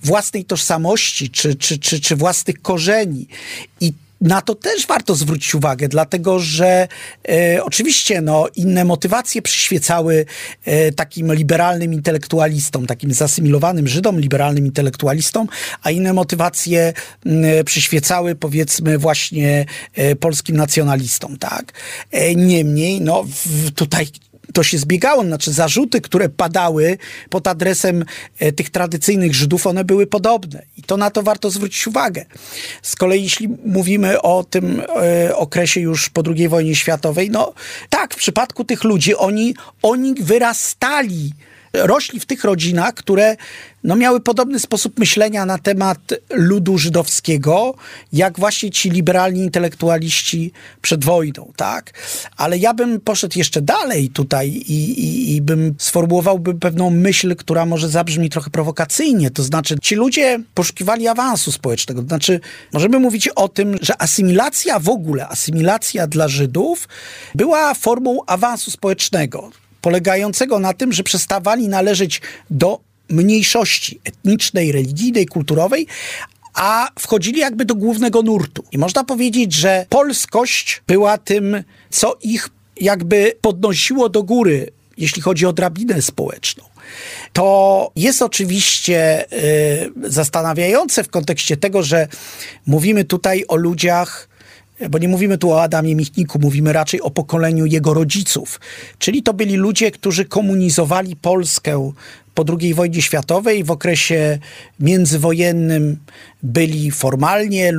własnej 0.03 0.45
tożsamości 0.45 1.29
czy, 1.29 1.55
czy, 1.55 1.79
czy, 1.79 2.01
czy 2.01 2.15
własnych 2.15 2.61
korzeni. 2.61 3.27
I 3.81 3.93
na 4.21 4.41
to 4.41 4.55
też 4.55 4.87
warto 4.87 5.15
zwrócić 5.15 5.55
uwagę, 5.55 5.87
dlatego 5.87 6.39
że 6.39 6.87
e, 7.29 7.63
oczywiście 7.63 8.21
no, 8.21 8.47
inne 8.55 8.85
motywacje 8.85 9.41
przyświecały 9.41 10.25
e, 10.65 10.91
takim 10.91 11.33
liberalnym 11.33 11.93
intelektualistom, 11.93 12.87
takim 12.87 13.13
zasymilowanym 13.13 13.87
Żydom, 13.87 14.19
liberalnym 14.19 14.65
intelektualistom, 14.65 15.47
a 15.83 15.91
inne 15.91 16.13
motywacje 16.13 16.93
e, 17.25 17.63
przyświecały 17.63 18.35
powiedzmy 18.35 18.97
właśnie 18.97 19.65
e, 19.93 20.15
polskim 20.15 20.55
nacjonalistom, 20.55 21.37
tak? 21.37 21.73
E, 22.11 22.35
niemniej, 22.35 23.01
no, 23.01 23.23
w, 23.45 23.71
tutaj 23.71 24.07
to 24.55 24.63
się 24.63 24.77
zbiegało, 24.77 25.23
znaczy 25.23 25.51
zarzuty, 25.51 26.01
które 26.01 26.29
padały 26.29 26.97
pod 27.29 27.47
adresem 27.47 28.05
e, 28.39 28.51
tych 28.51 28.69
tradycyjnych 28.69 29.35
Żydów, 29.35 29.67
one 29.67 29.83
były 29.83 30.07
podobne. 30.07 30.65
I 30.77 30.83
to 30.83 30.97
na 30.97 31.11
to 31.11 31.23
warto 31.23 31.49
zwrócić 31.49 31.87
uwagę. 31.87 32.25
Z 32.81 32.95
kolei 32.95 33.23
jeśli 33.23 33.47
mówimy 33.65 34.21
o 34.21 34.43
tym 34.43 34.81
e, 34.95 35.35
okresie 35.35 35.81
już 35.81 36.09
po 36.09 36.23
II 36.35 36.47
wojnie 36.47 36.75
światowej, 36.75 37.29
no 37.29 37.53
tak, 37.89 38.13
w 38.13 38.17
przypadku 38.17 38.63
tych 38.63 38.83
ludzi 38.83 39.15
oni, 39.15 39.55
oni 39.81 40.13
wyrastali 40.13 41.31
rośli 41.75 42.19
w 42.19 42.25
tych 42.25 42.43
rodzinach, 42.43 42.93
które 42.93 43.35
no, 43.85 43.95
miały 43.95 44.19
podobny 44.19 44.59
sposób 44.59 44.99
myślenia 44.99 45.45
na 45.45 45.57
temat 45.57 45.99
ludu 46.29 46.77
żydowskiego, 46.77 47.75
jak 48.13 48.39
właśnie 48.39 48.71
ci 48.71 48.89
liberalni 48.89 49.41
intelektualiści 49.41 50.51
przed 50.81 51.05
wojną, 51.05 51.51
tak? 51.55 51.93
Ale 52.37 52.57
ja 52.57 52.73
bym 52.73 53.01
poszedł 53.01 53.39
jeszcze 53.39 53.61
dalej 53.61 54.09
tutaj 54.09 54.49
i, 54.49 54.73
i, 54.73 55.35
i 55.35 55.41
bym 55.41 55.75
sformułowałby 55.77 56.53
pewną 56.53 56.89
myśl, 56.89 57.35
która 57.35 57.65
może 57.65 57.89
zabrzmi 57.89 58.29
trochę 58.29 58.49
prowokacyjnie, 58.49 59.31
to 59.31 59.43
znaczy 59.43 59.75
ci 59.81 59.95
ludzie 59.95 60.39
poszukiwali 60.53 61.07
awansu 61.07 61.51
społecznego, 61.51 62.01
to 62.01 62.07
znaczy 62.07 62.39
możemy 62.73 62.99
mówić 62.99 63.27
o 63.27 63.47
tym, 63.47 63.77
że 63.81 64.01
asymilacja 64.01 64.79
w 64.79 64.89
ogóle, 64.89 65.27
asymilacja 65.27 66.07
dla 66.07 66.27
Żydów 66.27 66.87
była 67.35 67.73
formą 67.73 68.19
awansu 68.27 68.71
społecznego 68.71 69.51
polegającego 69.85 70.59
na 70.59 70.73
tym, 70.73 70.93
że 70.93 71.03
przestawali 71.03 71.67
należeć 71.67 72.21
do 72.49 72.79
mniejszości 73.09 73.99
etnicznej, 74.03 74.71
religijnej, 74.71 75.25
kulturowej, 75.25 75.87
a 76.53 76.89
wchodzili 76.99 77.39
jakby 77.39 77.65
do 77.65 77.75
głównego 77.75 78.21
nurtu. 78.21 78.63
I 78.71 78.77
można 78.77 79.03
powiedzieć, 79.03 79.53
że 79.53 79.85
polskość 79.89 80.81
była 80.87 81.17
tym, 81.17 81.63
co 81.89 82.17
ich 82.21 82.49
jakby 82.81 83.33
podnosiło 83.41 84.09
do 84.09 84.23
góry, 84.23 84.71
jeśli 84.97 85.21
chodzi 85.21 85.45
o 85.45 85.53
drabinę 85.53 86.01
społeczną. 86.01 86.63
To 87.33 87.91
jest 87.95 88.21
oczywiście 88.21 89.25
y, 89.33 90.11
zastanawiające 90.11 91.03
w 91.03 91.09
kontekście 91.09 91.57
tego, 91.57 91.83
że 91.83 92.07
mówimy 92.65 93.03
tutaj 93.03 93.45
o 93.47 93.55
ludziach, 93.55 94.29
bo 94.89 94.97
nie 94.97 95.07
mówimy 95.07 95.37
tu 95.37 95.51
o 95.51 95.63
Adamie 95.63 95.95
Michniku, 95.95 96.39
mówimy 96.39 96.73
raczej 96.73 97.01
o 97.01 97.11
pokoleniu 97.11 97.65
jego 97.65 97.93
rodziców. 97.93 98.59
Czyli 98.97 99.23
to 99.23 99.33
byli 99.33 99.55
ludzie, 99.55 99.91
którzy 99.91 100.25
komunizowali 100.25 101.15
Polskę 101.15 101.91
po 102.33 102.45
II 102.59 102.73
wojnie 102.73 103.01
światowej, 103.01 103.63
w 103.63 103.71
okresie 103.71 104.39
międzywojennym 104.79 105.97
byli 106.45 106.91
formalnie 106.91 107.71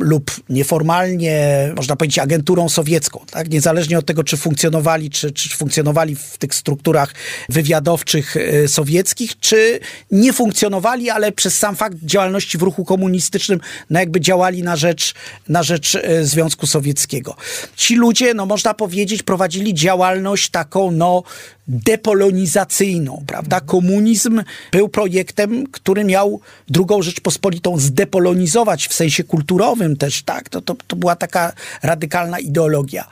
lub 0.00 0.30
nieformalnie, 0.48 1.68
można 1.76 1.96
powiedzieć, 1.96 2.18
agenturą 2.18 2.68
sowiecką. 2.68 3.20
Tak? 3.30 3.50
Niezależnie 3.50 3.98
od 3.98 4.06
tego, 4.06 4.24
czy 4.24 4.36
funkcjonowali, 4.36 5.10
czy, 5.10 5.32
czy 5.32 5.56
funkcjonowali 5.56 6.16
w 6.16 6.38
tych 6.38 6.54
strukturach 6.54 7.14
wywiadowczych 7.48 8.36
e, 8.36 8.68
sowieckich, 8.68 9.40
czy 9.40 9.80
nie 10.10 10.32
funkcjonowali, 10.32 11.10
ale 11.10 11.32
przez 11.32 11.58
sam 11.58 11.76
fakt 11.76 11.96
działalności 12.02 12.58
w 12.58 12.62
ruchu 12.62 12.84
komunistycznym, 12.84 13.60
no 13.90 14.00
jakby 14.00 14.20
działali 14.20 14.62
na 14.62 14.76
rzecz, 14.76 15.14
na 15.48 15.62
rzecz 15.62 15.94
e, 15.94 16.24
Związku 16.24 16.66
Sowieckiego. 16.66 17.36
Ci 17.76 17.96
ludzie, 17.96 18.34
no 18.34 18.46
można 18.46 18.74
powiedzieć, 18.74 19.22
prowadzili 19.22 19.74
działalność 19.74 20.50
taką, 20.50 20.90
no 20.90 21.22
depolonizacyjną, 21.68 23.24
prawda? 23.26 23.60
Komunizm 23.60 24.42
był 24.72 24.88
projektem, 24.88 25.66
który 25.66 26.04
miał 26.04 26.40
drugą 26.68 27.02
Rzeczpospolitą 27.02 27.78
zdepolonizować 28.12 28.88
w 28.88 28.94
sensie 28.94 29.24
kulturowym 29.24 29.96
też, 29.96 30.22
tak? 30.22 30.48
To, 30.48 30.60
to, 30.60 30.76
to 30.86 30.96
była 30.96 31.16
taka 31.16 31.52
radykalna 31.82 32.38
ideologia. 32.38 33.04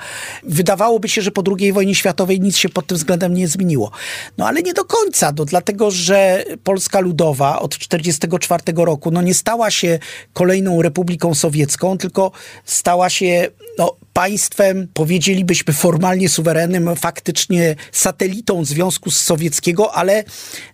Wydawałoby 0.42 1.08
się, 1.08 1.22
że 1.22 1.30
po 1.30 1.42
II 1.58 1.72
wojnie 1.72 1.94
światowej 1.94 2.40
nic 2.40 2.56
się 2.56 2.68
pod 2.68 2.86
tym 2.86 2.96
względem 2.96 3.34
nie 3.34 3.48
zmieniło. 3.48 3.90
No 4.38 4.46
ale 4.46 4.62
nie 4.62 4.74
do 4.74 4.84
końca, 4.84 5.32
no, 5.38 5.44
dlatego 5.44 5.90
że 5.90 6.44
Polska 6.64 7.00
Ludowa 7.00 7.60
od 7.60 7.78
1944 7.78 8.84
roku 8.84 9.10
no, 9.10 9.22
nie 9.22 9.34
stała 9.34 9.70
się 9.70 9.98
kolejną 10.32 10.82
Republiką 10.82 11.34
Sowiecką, 11.34 11.98
tylko 11.98 12.32
stała 12.64 13.10
się 13.10 13.48
no, 13.78 13.96
państwem, 14.12 14.88
powiedzielibyśmy 14.94 15.72
formalnie 15.72 16.28
suwerennym, 16.28 16.96
faktycznie 16.96 17.76
satelitą 17.92 18.64
Związku 18.64 19.10
Sowieckiego, 19.10 19.94
ale, 19.94 20.24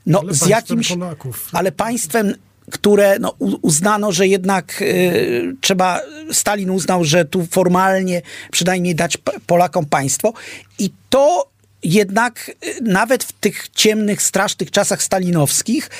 no, 0.07 0.20
ale 0.20 0.35
z 0.35 0.47
jakimś. 0.47 0.89
Polaków. 0.89 1.49
Ale 1.53 1.72
państwem 1.72 2.35
które 2.71 3.19
no, 3.19 3.35
uznano, 3.62 4.12
że 4.12 4.27
jednak 4.27 4.83
y, 4.83 5.57
trzeba, 5.61 6.01
Stalin 6.33 6.71
uznał, 6.71 7.05
że 7.05 7.25
tu 7.25 7.47
formalnie 7.47 8.23
przynajmniej 8.51 8.95
dać 8.95 9.19
Polakom 9.47 9.87
państwo. 9.87 10.33
I 10.79 10.91
to 11.11 11.51
jednak 11.83 12.51
y, 12.67 12.83
nawet 12.83 13.25
w 13.25 13.33
tych 13.33 13.69
ciemnych, 13.69 14.23
strasznych 14.23 14.71
czasach 14.71 15.03
stalinowskich 15.03 15.91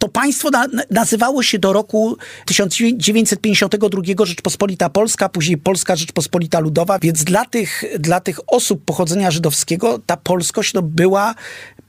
to 0.00 0.08
państwo 0.08 0.50
na, 0.50 0.66
nazywało 0.90 1.42
się 1.42 1.58
do 1.58 1.72
roku 1.72 2.16
1952 2.44 4.26
Rzeczpospolita 4.26 4.90
Polska, 4.90 5.28
później 5.28 5.58
Polska 5.58 5.96
Rzeczpospolita 5.96 6.60
Ludowa, 6.60 6.98
więc 6.98 7.24
dla 7.24 7.44
tych, 7.44 7.84
dla 7.98 8.20
tych 8.20 8.40
osób 8.46 8.84
pochodzenia 8.84 9.30
żydowskiego 9.30 10.00
ta 10.06 10.16
polskość 10.16 10.74
no, 10.74 10.82
była 10.82 11.34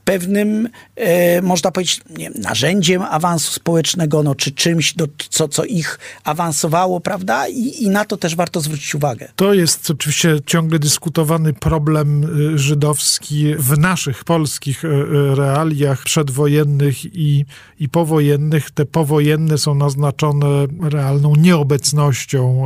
pewnym, 0.05 0.69
e, 0.95 1.41
można 1.41 1.71
powiedzieć, 1.71 2.01
nie 2.17 2.29
narzędziem 2.29 3.01
awansu 3.01 3.51
społecznego, 3.51 4.23
no, 4.23 4.35
czy 4.35 4.51
czymś, 4.51 4.93
do, 4.93 5.07
co, 5.29 5.47
co 5.47 5.65
ich 5.65 5.99
awansowało, 6.23 6.99
prawda? 6.99 7.47
I, 7.47 7.83
I 7.83 7.89
na 7.89 8.05
to 8.05 8.17
też 8.17 8.35
warto 8.35 8.61
zwrócić 8.61 8.95
uwagę. 8.95 9.27
To 9.35 9.53
jest 9.53 9.91
oczywiście 9.91 10.39
ciągle 10.45 10.79
dyskutowany 10.79 11.53
problem 11.53 12.23
e, 12.23 12.57
żydowski 12.57 13.55
w 13.55 13.77
naszych 13.77 14.23
polskich 14.23 14.85
e, 14.85 14.87
e, 14.87 15.35
realiach 15.35 16.03
przedwojennych 16.03 17.05
i, 17.05 17.45
i 17.79 17.89
powojennych. 18.01 18.71
Te 18.71 18.85
powojenne 18.85 19.57
są 19.57 19.75
naznaczone 19.75 20.47
realną 20.81 21.35
nieobecnością 21.35 22.63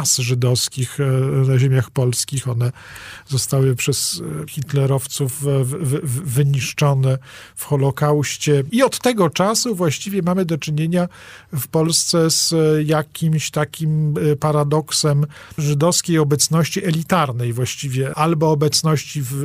mas 0.00 0.18
żydowskich 0.18 0.98
na 1.46 1.58
ziemiach 1.58 1.90
polskich. 1.90 2.48
One 2.48 2.72
zostały 3.28 3.76
przez 3.76 4.22
hitlerowców 4.48 5.42
w, 5.42 5.64
w, 5.64 6.30
wyniszczone 6.34 7.18
w 7.56 7.64
Holokauście. 7.64 8.64
I 8.72 8.82
od 8.82 8.98
tego 8.98 9.30
czasu 9.30 9.74
właściwie 9.74 10.22
mamy 10.22 10.44
do 10.44 10.58
czynienia 10.58 11.08
w 11.52 11.68
Polsce 11.68 12.30
z 12.30 12.54
jakimś 12.88 13.50
takim 13.50 14.14
e, 14.18 14.36
paradoksem 14.36 15.26
żydowskiej 15.58 16.18
obecności 16.18 16.84
elitarnej 16.84 17.52
właściwie, 17.52 18.14
albo 18.14 18.50
obecności 18.50 19.22
w, 19.22 19.44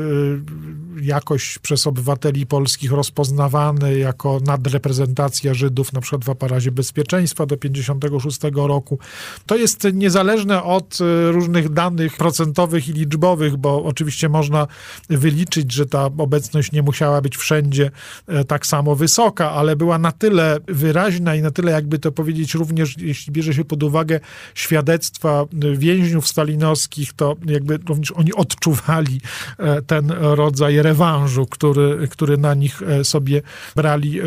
e, 0.99 1.05
jakoś 1.05 1.57
przez 1.57 1.87
obywateli 1.87 2.45
polskich 2.45 2.91
rozpoznawane 2.91 3.97
jako 3.97 4.39
nadreprezentacja 4.45 5.53
Żydów, 5.53 5.93
na 5.93 6.01
przykład 6.01 6.25
w 6.25 6.29
aparacie 6.29 6.71
bezpieczeństwa 6.71 7.45
do 7.45 7.57
56 7.57 8.39
roku. 8.53 8.99
To 9.45 9.55
jest 9.55 9.87
niezależne 9.93 10.44
od 10.51 10.97
e, 11.01 11.31
różnych 11.31 11.69
danych 11.69 12.17
procentowych 12.17 12.89
i 12.89 12.93
liczbowych, 12.93 13.57
bo 13.57 13.83
oczywiście 13.83 14.29
można 14.29 14.67
wyliczyć, 15.09 15.71
że 15.71 15.85
ta 15.85 16.05
obecność 16.05 16.71
nie 16.71 16.81
musiała 16.81 17.21
być 17.21 17.37
wszędzie 17.37 17.91
e, 18.27 18.43
tak 18.43 18.65
samo 18.65 18.95
wysoka, 18.95 19.51
ale 19.51 19.75
była 19.75 19.97
na 19.97 20.11
tyle 20.11 20.57
wyraźna 20.67 21.35
i 21.35 21.41
na 21.41 21.51
tyle, 21.51 21.71
jakby 21.71 21.99
to 21.99 22.11
powiedzieć, 22.11 22.53
również 22.53 22.97
jeśli 22.97 23.33
bierze 23.33 23.53
się 23.53 23.65
pod 23.65 23.83
uwagę 23.83 24.19
świadectwa 24.55 25.41
e, 25.41 25.77
więźniów 25.77 26.27
stalinowskich, 26.27 27.13
to 27.13 27.35
jakby 27.45 27.77
również 27.77 28.11
oni 28.11 28.33
odczuwali 28.33 29.21
e, 29.57 29.81
ten 29.81 30.11
rodzaj 30.11 30.81
rewanżu, 30.81 31.45
który, 31.45 32.07
który 32.07 32.37
na 32.37 32.53
nich 32.53 32.81
sobie 33.03 33.41
brali 33.75 34.19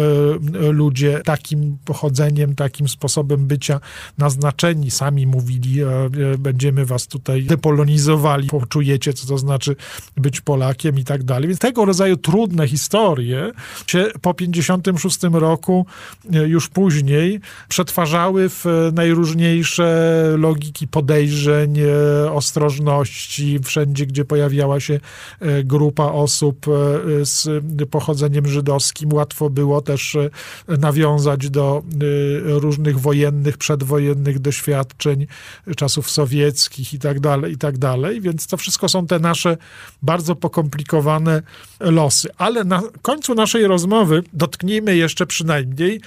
ludzie 0.71 1.21
takim 1.25 1.79
pochodzeniem, 1.85 2.55
takim 2.55 2.89
sposobem 2.89 3.47
bycia 3.47 3.81
naznaczeni. 4.19 4.91
Sami 4.91 5.27
mówili, 5.27 5.81
będziemy 6.39 6.87
was 6.87 7.07
tutaj 7.07 7.43
depolonizowali, 7.43 8.49
poczujecie, 8.49 9.13
co 9.13 9.27
to 9.27 9.39
znaczy 9.39 9.77
być 10.17 10.41
Polakiem 10.41 10.99
i 10.99 11.05
tak 11.05 11.23
dalej. 11.23 11.49
Więc 11.49 11.61
tego 11.61 11.85
rodzaju 11.85 12.17
trudne 12.17 12.69
historie 12.69 13.53
się 13.87 14.07
po 14.23 14.35
56 14.35 15.19
roku, 15.33 15.87
e, 16.33 16.49
już 16.49 16.69
później, 16.69 17.41
przetwarzały 17.69 18.49
w 18.49 18.65
najróżniejsze 18.93 19.89
logiki 20.39 20.89
podejrzeń, 20.89 21.75
e, 21.79 22.33
ostrożności. 22.33 23.59
Wszędzie, 23.65 24.07
gdzie 24.07 24.25
pojawiała 24.25 24.81
się 24.81 25.01
e, 25.41 25.65
grupa 25.65 26.05
osób 26.05 26.67
z 27.23 27.65
pochodzeniem 27.91 28.49
żydowskim, 28.49 29.13
łatwo 29.13 29.51
było 29.51 29.81
też 29.81 30.17
nawiązać 30.69 31.51
do 31.51 31.83
różnych 32.45 33.01
wojennych, 33.01 33.59
przedwojennych 33.59 34.39
doświadczeń 34.39 35.27
czasów 35.89 36.11
sowieckich 36.11 36.95
i 36.95 36.99
tak 36.99 37.21
dalej, 37.21 37.53
i 37.53 37.59
tak 37.59 37.79
dalej. 37.79 38.21
Więc 38.21 38.47
to 38.47 38.57
wszystko 38.57 38.89
są 38.89 39.07
te 39.07 39.19
nasze 39.19 39.57
bardzo 40.03 40.37
pokomplikowane 40.37 41.43
losy. 41.81 42.29
Ale 42.39 42.65
na 42.65 42.83
końcu 43.03 43.35
naszej 43.35 43.67
rozmowy 43.67 44.23
dotknijmy 44.33 44.97
jeszcze 44.97 45.27
przynajmniej 45.27 46.01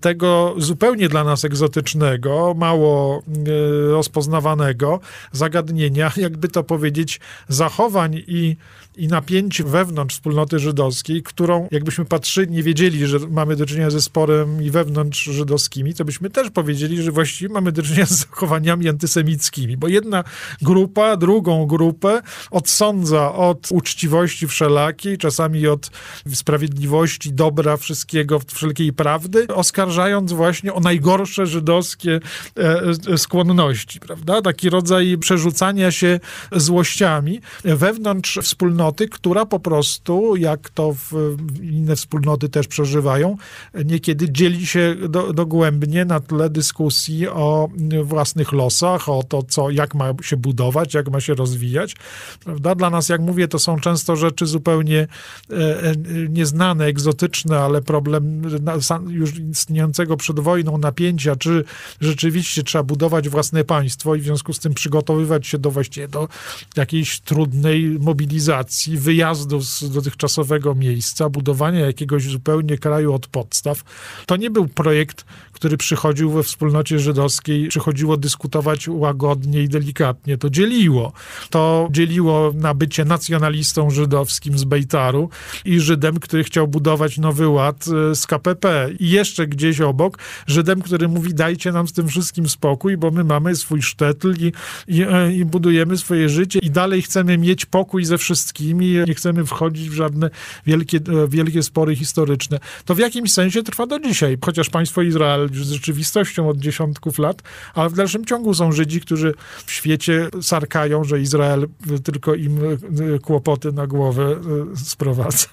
tego 0.00 0.54
zupełnie 0.58 1.08
dla 1.08 1.24
nas 1.24 1.44
egzotycznego, 1.44 2.54
mało 2.56 3.22
e, 3.22 3.90
rozpoznawanego 3.90 5.00
zagadnienia, 5.32 6.12
jakby 6.26 6.48
to 6.48 6.64
powiedzieć, 6.64 7.20
zachowań 7.48 8.22
i 8.26 8.56
i 8.96 9.08
napięć 9.08 9.62
wewnątrz 9.62 10.14
wspólnoty 10.14 10.58
żydowskiej, 10.58 11.22
którą 11.22 11.68
jakbyśmy 11.70 12.04
patrzyli, 12.04 12.52
nie 12.52 12.62
wiedzieli, 12.62 13.06
że 13.06 13.18
mamy 13.18 13.56
do 13.56 13.66
czynienia 13.66 13.90
ze 13.90 14.00
sporem 14.00 14.62
i 14.62 14.70
wewnątrz 14.70 15.24
żydowskimi, 15.24 15.94
to 15.94 16.04
byśmy 16.04 16.30
też 16.30 16.50
powiedzieli, 16.50 17.02
że 17.02 17.12
właściwie 17.12 17.54
mamy 17.54 17.72
do 17.72 17.82
czynienia 17.82 18.06
z 18.06 18.10
zachowaniami 18.10 18.88
antysemickimi, 18.88 19.76
bo 19.76 19.88
jedna 19.88 20.24
grupa 20.62 21.16
drugą 21.16 21.66
grupę 21.66 22.22
odsądza 22.50 23.34
od 23.34 23.68
uczciwości 23.70 24.46
wszelakiej, 24.46 25.18
czasami 25.18 25.66
od 25.66 25.90
sprawiedliwości, 26.34 27.32
dobra 27.32 27.76
wszystkiego, 27.76 28.40
wszelkiej 28.54 28.92
prawdy, 28.92 29.46
oskarżając 29.48 30.32
właśnie 30.32 30.74
o 30.74 30.80
najgorsze 30.80 31.46
żydowskie 31.46 32.20
e, 32.58 32.82
e, 33.12 33.18
skłonności, 33.18 34.00
prawda? 34.00 34.42
Taki 34.42 34.70
rodzaj 34.70 35.18
przerzucania 35.18 35.90
się 35.90 36.20
złościami 36.52 37.40
wewnątrz 37.64 38.38
wspólnoty, 38.42 38.83
która 38.92 39.46
po 39.46 39.60
prostu, 39.60 40.36
jak 40.36 40.70
to 40.70 40.94
inne 41.62 41.96
wspólnoty 41.96 42.48
też 42.48 42.68
przeżywają, 42.68 43.36
niekiedy 43.84 44.32
dzieli 44.32 44.66
się 44.66 44.96
do, 45.08 45.32
dogłębnie 45.32 46.04
na 46.04 46.20
tle 46.20 46.50
dyskusji 46.50 47.28
o 47.28 47.68
własnych 48.02 48.52
losach, 48.52 49.08
o 49.08 49.22
to, 49.22 49.42
co, 49.42 49.70
jak 49.70 49.94
ma 49.94 50.12
się 50.22 50.36
budować, 50.36 50.94
jak 50.94 51.10
ma 51.10 51.20
się 51.20 51.34
rozwijać. 51.34 51.96
Prawda? 52.44 52.74
Dla 52.74 52.90
nas, 52.90 53.08
jak 53.08 53.20
mówię, 53.20 53.48
to 53.48 53.58
są 53.58 53.80
często 53.80 54.16
rzeczy 54.16 54.46
zupełnie 54.46 55.06
e, 55.50 55.56
nieznane, 56.28 56.84
egzotyczne, 56.84 57.58
ale 57.58 57.82
problem 57.82 58.42
już 59.08 59.38
istniejącego 59.38 60.16
przed 60.16 60.40
wojną 60.40 60.78
napięcia, 60.78 61.36
czy 61.36 61.64
rzeczywiście 62.00 62.62
trzeba 62.62 62.84
budować 62.84 63.28
własne 63.28 63.64
państwo 63.64 64.14
i 64.14 64.20
w 64.20 64.24
związku 64.24 64.52
z 64.52 64.58
tym 64.58 64.74
przygotowywać 64.74 65.46
się 65.46 65.58
do 65.58 65.70
właściwie 65.70 66.08
do 66.08 66.28
jakiejś 66.76 67.20
trudnej 67.20 67.84
mobilizacji, 68.00 68.73
wyjazdu 68.88 69.60
z 69.60 69.90
dotychczasowego 69.90 70.74
miejsca, 70.74 71.28
budowania 71.28 71.80
jakiegoś 71.80 72.22
zupełnie 72.22 72.78
kraju 72.78 73.12
od 73.12 73.26
podstaw. 73.26 73.84
To 74.26 74.36
nie 74.36 74.50
był 74.50 74.68
projekt, 74.68 75.24
który 75.52 75.76
przychodził 75.76 76.30
we 76.30 76.42
wspólnocie 76.42 76.98
żydowskiej, 76.98 77.68
przychodziło 77.68 78.16
dyskutować 78.16 78.88
łagodnie 78.88 79.62
i 79.62 79.68
delikatnie. 79.68 80.38
To 80.38 80.50
dzieliło. 80.50 81.12
To 81.50 81.88
dzieliło 81.90 82.52
na 82.54 82.74
bycie 82.74 83.04
nacjonalistą 83.04 83.90
żydowskim 83.90 84.58
z 84.58 84.64
Bejtaru 84.64 85.28
i 85.64 85.80
Żydem, 85.80 86.20
który 86.20 86.44
chciał 86.44 86.68
budować 86.68 87.18
nowy 87.18 87.48
ład 87.48 87.84
e, 88.10 88.14
z 88.14 88.26
KPP. 88.26 88.88
I 88.98 89.10
jeszcze 89.10 89.46
gdzieś 89.46 89.80
obok 89.80 90.18
Żydem, 90.46 90.82
który 90.82 91.08
mówi 91.08 91.34
dajcie 91.34 91.72
nam 91.72 91.88
z 91.88 91.92
tym 91.92 92.08
wszystkim 92.08 92.48
spokój, 92.48 92.96
bo 92.96 93.10
my 93.10 93.24
mamy 93.24 93.56
swój 93.56 93.82
sztetl 93.82 94.34
i, 94.38 94.52
i, 94.88 95.02
e, 95.02 95.34
i 95.34 95.44
budujemy 95.44 95.98
swoje 95.98 96.28
życie 96.28 96.58
i 96.62 96.70
dalej 96.70 97.02
chcemy 97.02 97.38
mieć 97.38 97.66
pokój 97.66 98.04
ze 98.04 98.18
wszystkimi, 98.64 99.04
nie 99.06 99.14
chcemy 99.14 99.46
wchodzić 99.46 99.90
w 99.90 99.94
żadne 99.94 100.30
wielkie, 100.66 100.98
e, 100.98 101.28
wielkie 101.28 101.62
spory 101.62 101.96
historyczne. 101.96 102.58
To 102.84 102.94
w 102.94 102.98
jakimś 102.98 103.32
sensie 103.32 103.62
trwa 103.62 103.86
do 103.86 104.00
dzisiaj, 104.00 104.38
chociaż 104.44 104.70
państwo 104.70 105.02
Izrael 105.02 105.48
już 105.52 105.66
z 105.66 105.70
rzeczywistością 105.70 106.48
od 106.48 106.58
dziesiątków 106.58 107.18
lat, 107.18 107.42
ale 107.74 107.90
w 107.90 107.94
dalszym 107.94 108.24
ciągu 108.24 108.54
są 108.54 108.72
Żydzi, 108.72 109.00
którzy 109.00 109.34
w 109.66 109.72
świecie 109.72 110.28
sarkają, 110.42 111.04
że 111.04 111.20
Izrael 111.20 111.68
tylko 112.04 112.34
im 112.34 112.58
e, 112.64 113.18
kłopoty 113.18 113.72
na 113.72 113.86
głowę 113.86 114.36
sprowadza. 114.84 115.46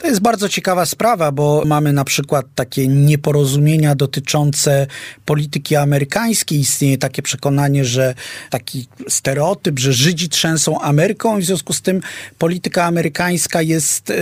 To 0.00 0.06
jest 0.06 0.20
bardzo 0.20 0.48
ciekawa 0.48 0.86
sprawa, 0.86 1.32
bo 1.32 1.62
mamy 1.66 1.92
na 1.92 2.04
przykład 2.04 2.46
takie 2.54 2.88
nieporozumienia 2.88 3.94
dotyczące 3.94 4.86
polityki 5.24 5.76
amerykańskiej. 5.76 6.60
Istnieje 6.60 6.98
takie 6.98 7.22
przekonanie, 7.22 7.84
że 7.84 8.14
taki 8.50 8.86
stereotyp, 9.08 9.78
że 9.78 9.92
Żydzi 9.92 10.28
trzęsą 10.28 10.80
Ameryką 10.80 11.38
i 11.38 11.42
w 11.42 11.44
związku 11.44 11.72
z 11.72 11.82
tym 11.82 12.00
polityka 12.38 12.47
amerykańska 12.82 13.62
jest 13.62 14.10
e, 14.10 14.14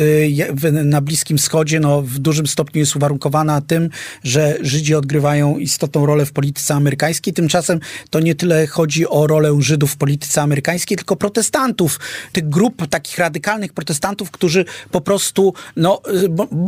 na 0.70 1.00
Bliskim 1.00 1.38
Wschodzie 1.38 1.80
no, 1.80 2.02
w 2.02 2.18
dużym 2.18 2.46
stopniu 2.46 2.80
jest 2.80 2.96
uwarunkowana 2.96 3.60
tym, 3.60 3.90
że 4.24 4.58
Żydzi 4.60 4.94
odgrywają 4.94 5.58
istotną 5.58 6.06
rolę 6.06 6.26
w 6.26 6.32
polityce 6.32 6.74
amerykańskiej. 6.74 7.34
Tymczasem 7.34 7.80
to 8.10 8.20
nie 8.20 8.34
tyle 8.34 8.66
chodzi 8.66 9.08
o 9.08 9.26
rolę 9.26 9.56
Żydów 9.60 9.92
w 9.92 9.96
polityce 9.96 10.42
amerykańskiej, 10.42 10.96
tylko 10.96 11.16
protestantów, 11.16 12.00
tych 12.32 12.48
grup 12.48 12.86
takich 12.86 13.18
radykalnych 13.18 13.72
protestantów, 13.72 14.30
którzy 14.30 14.64
po 14.90 15.00
prostu, 15.00 15.54
no, 15.76 16.02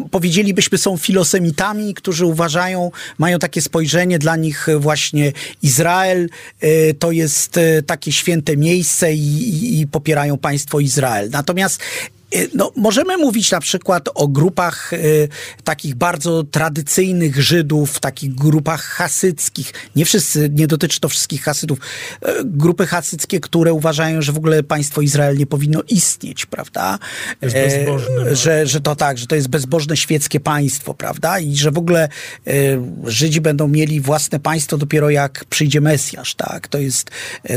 y, 0.04 0.08
powiedzielibyśmy, 0.10 0.78
są 0.78 0.96
filosemitami, 0.96 1.94
którzy 1.94 2.26
uważają, 2.26 2.90
mają 3.18 3.38
takie 3.38 3.62
spojrzenie, 3.62 4.18
dla 4.18 4.36
nich 4.36 4.66
właśnie 4.78 5.32
Izrael 5.62 6.28
y, 6.64 6.94
to 6.98 7.12
jest 7.12 7.56
y, 7.56 7.82
takie 7.86 8.12
święte 8.12 8.56
miejsce 8.56 9.14
i, 9.14 9.48
i, 9.48 9.80
i 9.80 9.86
popierają 9.86 10.38
państwo 10.38 10.80
Izrael. 10.80 11.30
Natomiast 11.48 11.80
Y, 11.80 12.17
no, 12.54 12.72
możemy 12.76 13.16
mówić 13.16 13.50
na 13.50 13.60
przykład 13.60 14.08
o 14.14 14.28
grupach 14.28 14.92
y, 14.92 15.28
takich 15.64 15.94
bardzo 15.94 16.44
tradycyjnych 16.44 17.42
Żydów, 17.42 18.00
takich 18.00 18.34
grupach 18.34 18.82
hasyckich. 18.82 19.72
Nie 19.96 20.04
wszyscy, 20.04 20.50
nie 20.52 20.66
dotyczy 20.66 21.00
to 21.00 21.08
wszystkich 21.08 21.42
hasytów. 21.42 21.78
Y, 21.78 22.30
grupy 22.44 22.86
hasyckie, 22.86 23.40
które 23.40 23.72
uważają, 23.72 24.22
że 24.22 24.32
w 24.32 24.36
ogóle 24.36 24.62
państwo 24.62 25.00
Izrael 25.00 25.36
nie 25.36 25.46
powinno 25.46 25.82
istnieć, 25.88 26.46
prawda? 26.46 26.98
Jest 27.42 27.56
bezbożne. 27.56 28.30
E, 28.30 28.36
że, 28.36 28.66
że 28.66 28.80
to 28.80 28.96
tak, 28.96 29.18
że 29.18 29.26
to 29.26 29.34
jest 29.34 29.48
bezbożne 29.48 29.96
świeckie 29.96 30.40
państwo, 30.40 30.94
prawda? 30.94 31.38
I 31.38 31.56
że 31.56 31.70
w 31.70 31.78
ogóle 31.78 32.08
e, 32.46 32.50
Żydzi 33.04 33.40
będą 33.40 33.68
mieli 33.68 34.00
własne 34.00 34.40
państwo 34.40 34.78
dopiero 34.78 35.10
jak 35.10 35.44
przyjdzie 35.44 35.80
Mesjasz, 35.80 36.34
tak? 36.34 36.68
To 36.68 36.78
jest 36.78 37.10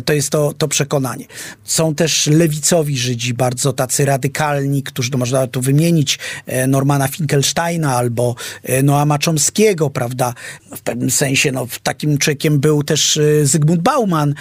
to, 0.06 0.14
jest 0.14 0.30
to, 0.30 0.54
to 0.54 0.68
przekonanie. 0.68 1.26
Są 1.64 1.96
też 1.96 2.28
lewicowi 2.28 2.98
Żydzi, 2.98 3.34
bardzo 3.34 3.74
tacy 3.74 4.06
radykalni, 4.06 4.61
którzy 4.86 5.12
to 5.12 5.18
można 5.18 5.48
tu 5.48 5.62
wymienić, 5.62 6.20
e, 6.46 6.68
Normana 6.68 7.08
Finkelsteina 7.08 7.96
albo 7.96 8.36
e, 8.64 8.84
Noama 8.84 9.18
Chomskiego, 9.26 9.90
prawda? 9.90 10.34
W 10.76 10.82
pewnym 10.82 11.12
sensie 11.12 11.52
no, 11.52 11.68
takim 11.84 12.18
człowiekiem 12.18 12.60
był 12.60 12.84
też 12.84 13.18
e, 13.18 13.46
Zygmunt 13.46 13.82
Bauman, 13.82 14.34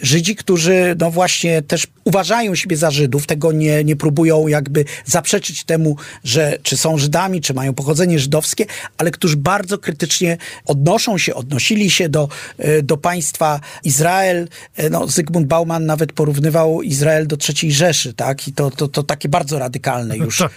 Żydzi, 0.00 0.36
którzy 0.36 0.96
no 1.00 1.10
właśnie 1.10 1.62
też 1.62 1.86
uważają 2.04 2.54
siebie 2.54 2.76
za 2.76 2.90
Żydów, 2.90 3.26
tego 3.26 3.52
nie, 3.52 3.84
nie 3.84 3.96
próbują 3.96 4.48
jakby 4.48 4.84
zaprzeczyć 5.04 5.64
temu, 5.64 5.96
że 6.24 6.58
czy 6.62 6.76
są 6.76 6.98
Żydami, 6.98 7.40
czy 7.40 7.54
mają 7.54 7.74
pochodzenie 7.74 8.18
żydowskie, 8.18 8.66
ale 8.98 9.10
którzy 9.10 9.36
bardzo 9.36 9.78
krytycznie 9.78 10.38
odnoszą 10.66 11.18
się, 11.18 11.34
odnosili 11.34 11.90
się 11.90 12.08
do, 12.08 12.28
e, 12.58 12.82
do 12.82 12.96
państwa 12.96 13.60
Izrael. 13.84 14.48
E, 14.76 14.90
no, 14.90 15.08
Zygmunt 15.08 15.46
Bauman 15.46 15.86
nawet 15.86 16.12
porównywał 16.12 16.82
Izrael 16.82 17.26
do 17.26 17.36
III 17.48 17.72
Rzeszy, 17.72 18.14
tak? 18.14 18.48
I 18.48 18.52
to, 18.52 18.70
to, 18.70 18.88
to 18.88 19.02
takie 19.02 19.28
bardzo 19.28 19.58
radykalne 19.58 20.16
już 20.16 20.38
tak, 20.38 20.52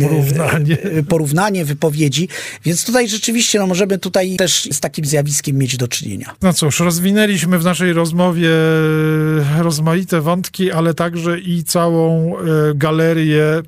porównanie. 0.00 0.78
E, 0.82 1.02
porównanie 1.02 1.64
wypowiedzi. 1.64 2.28
Więc 2.64 2.84
tutaj 2.84 3.08
rzeczywiście 3.08 3.58
no, 3.58 3.66
możemy 3.66 3.98
tutaj 3.98 4.36
też 4.36 4.68
z 4.72 4.80
takim 4.80 5.04
zjawiskiem 5.04 5.58
mieć 5.58 5.76
do 5.76 5.88
czynienia. 5.88 6.34
No 6.42 6.52
cóż, 6.52 6.80
rozwinęliśmy 6.80 7.58
w 7.58 7.64
naszej 7.64 7.92
rozmowie 7.92 8.43
rozmaite 9.58 10.20
wątki, 10.20 10.72
ale 10.72 10.94
także 10.94 11.40
i 11.40 11.64
całą 11.64 12.36
e, 12.38 12.42
galerię 12.74 13.44
e, 13.44 13.62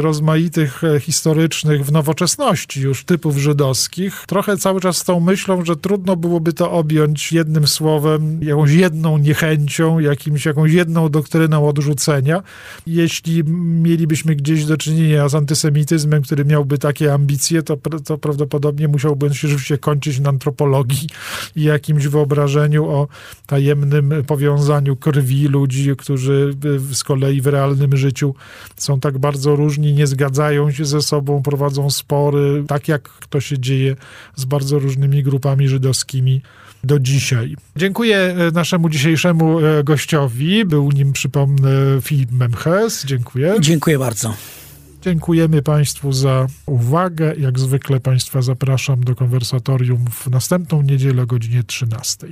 rozmaitych 0.00 0.84
e, 0.84 1.00
historycznych 1.00 1.84
w 1.84 1.92
nowoczesności 1.92 2.80
już 2.80 3.04
typów 3.04 3.38
żydowskich. 3.38 4.24
Trochę 4.26 4.56
cały 4.56 4.80
czas 4.80 4.96
z 4.96 5.04
tą 5.04 5.20
myślą, 5.20 5.64
że 5.64 5.76
trudno 5.76 6.16
byłoby 6.16 6.52
to 6.52 6.72
objąć 6.72 7.32
jednym 7.32 7.66
słowem, 7.66 8.42
jakąś 8.42 8.72
jedną 8.72 9.18
niechęcią, 9.18 9.98
jakimś, 9.98 10.46
jakąś 10.46 10.72
jedną 10.72 11.08
doktryną 11.08 11.68
odrzucenia. 11.68 12.42
Jeśli 12.86 13.44
mielibyśmy 13.82 14.36
gdzieś 14.36 14.64
do 14.64 14.76
czynienia 14.76 15.28
z 15.28 15.34
antysemityzmem, 15.34 16.22
który 16.22 16.44
miałby 16.44 16.78
takie 16.78 17.14
ambicje, 17.14 17.62
to, 17.62 17.76
to 18.04 18.18
prawdopodobnie 18.18 18.88
musiałby 18.88 19.34
się 19.34 19.48
rzeczywiście 19.48 19.78
kończyć 19.78 20.20
na 20.20 20.28
antropologii 20.28 21.08
i 21.56 21.62
jakimś 21.62 22.06
wyobrażeniu 22.06 22.88
o 22.88 23.08
tajemnym 23.46 24.15
powiązaniu 24.26 24.96
krwi 24.96 25.48
ludzi, 25.48 25.90
którzy 25.98 26.54
z 26.92 27.04
kolei 27.04 27.40
w 27.40 27.46
realnym 27.46 27.96
życiu 27.96 28.34
są 28.76 29.00
tak 29.00 29.18
bardzo 29.18 29.56
różni, 29.56 29.92
nie 29.92 30.06
zgadzają 30.06 30.70
się 30.70 30.84
ze 30.84 31.02
sobą, 31.02 31.42
prowadzą 31.42 31.90
spory, 31.90 32.64
tak 32.68 32.88
jak 32.88 33.10
to 33.30 33.40
się 33.40 33.58
dzieje 33.58 33.96
z 34.36 34.44
bardzo 34.44 34.78
różnymi 34.78 35.22
grupami 35.22 35.68
żydowskimi 35.68 36.42
do 36.84 36.98
dzisiaj. 36.98 37.56
Dziękuję 37.76 38.16
e, 38.16 38.50
naszemu 38.50 38.88
dzisiejszemu 38.88 39.60
e, 39.60 39.84
gościowi. 39.84 40.64
Był 40.64 40.90
nim, 40.90 41.12
przypomnę, 41.12 41.70
Filip 42.02 42.32
Memches. 42.32 43.04
Dziękuję. 43.04 43.54
Dziękuję 43.60 43.98
bardzo. 43.98 44.34
Dziękujemy 45.02 45.62
Państwu 45.62 46.12
za 46.12 46.46
uwagę. 46.66 47.34
Jak 47.38 47.58
zwykle 47.58 48.00
Państwa 48.00 48.42
zapraszam 48.42 49.04
do 49.04 49.14
konwersatorium 49.14 50.04
w 50.10 50.26
następną 50.26 50.82
niedzielę 50.82 51.22
o 51.22 51.26
godzinie 51.26 51.62
13. 51.62 52.26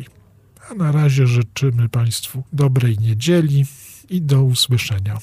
A 0.71 0.75
na 0.75 0.93
razie 0.93 1.27
życzymy 1.27 1.89
Państwu 1.89 2.43
dobrej 2.53 2.99
niedzieli 2.99 3.65
i 4.11 4.23
do 4.23 4.43
usłyszenia. 4.43 5.19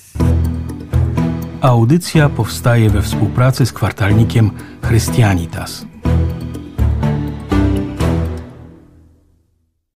Audycja 1.61 2.29
powstaje 2.29 2.89
we 2.89 3.01
współpracy 3.01 3.65
z 3.65 3.73
kwartalnikiem 3.73 4.51
Chrystianitas. 4.81 5.85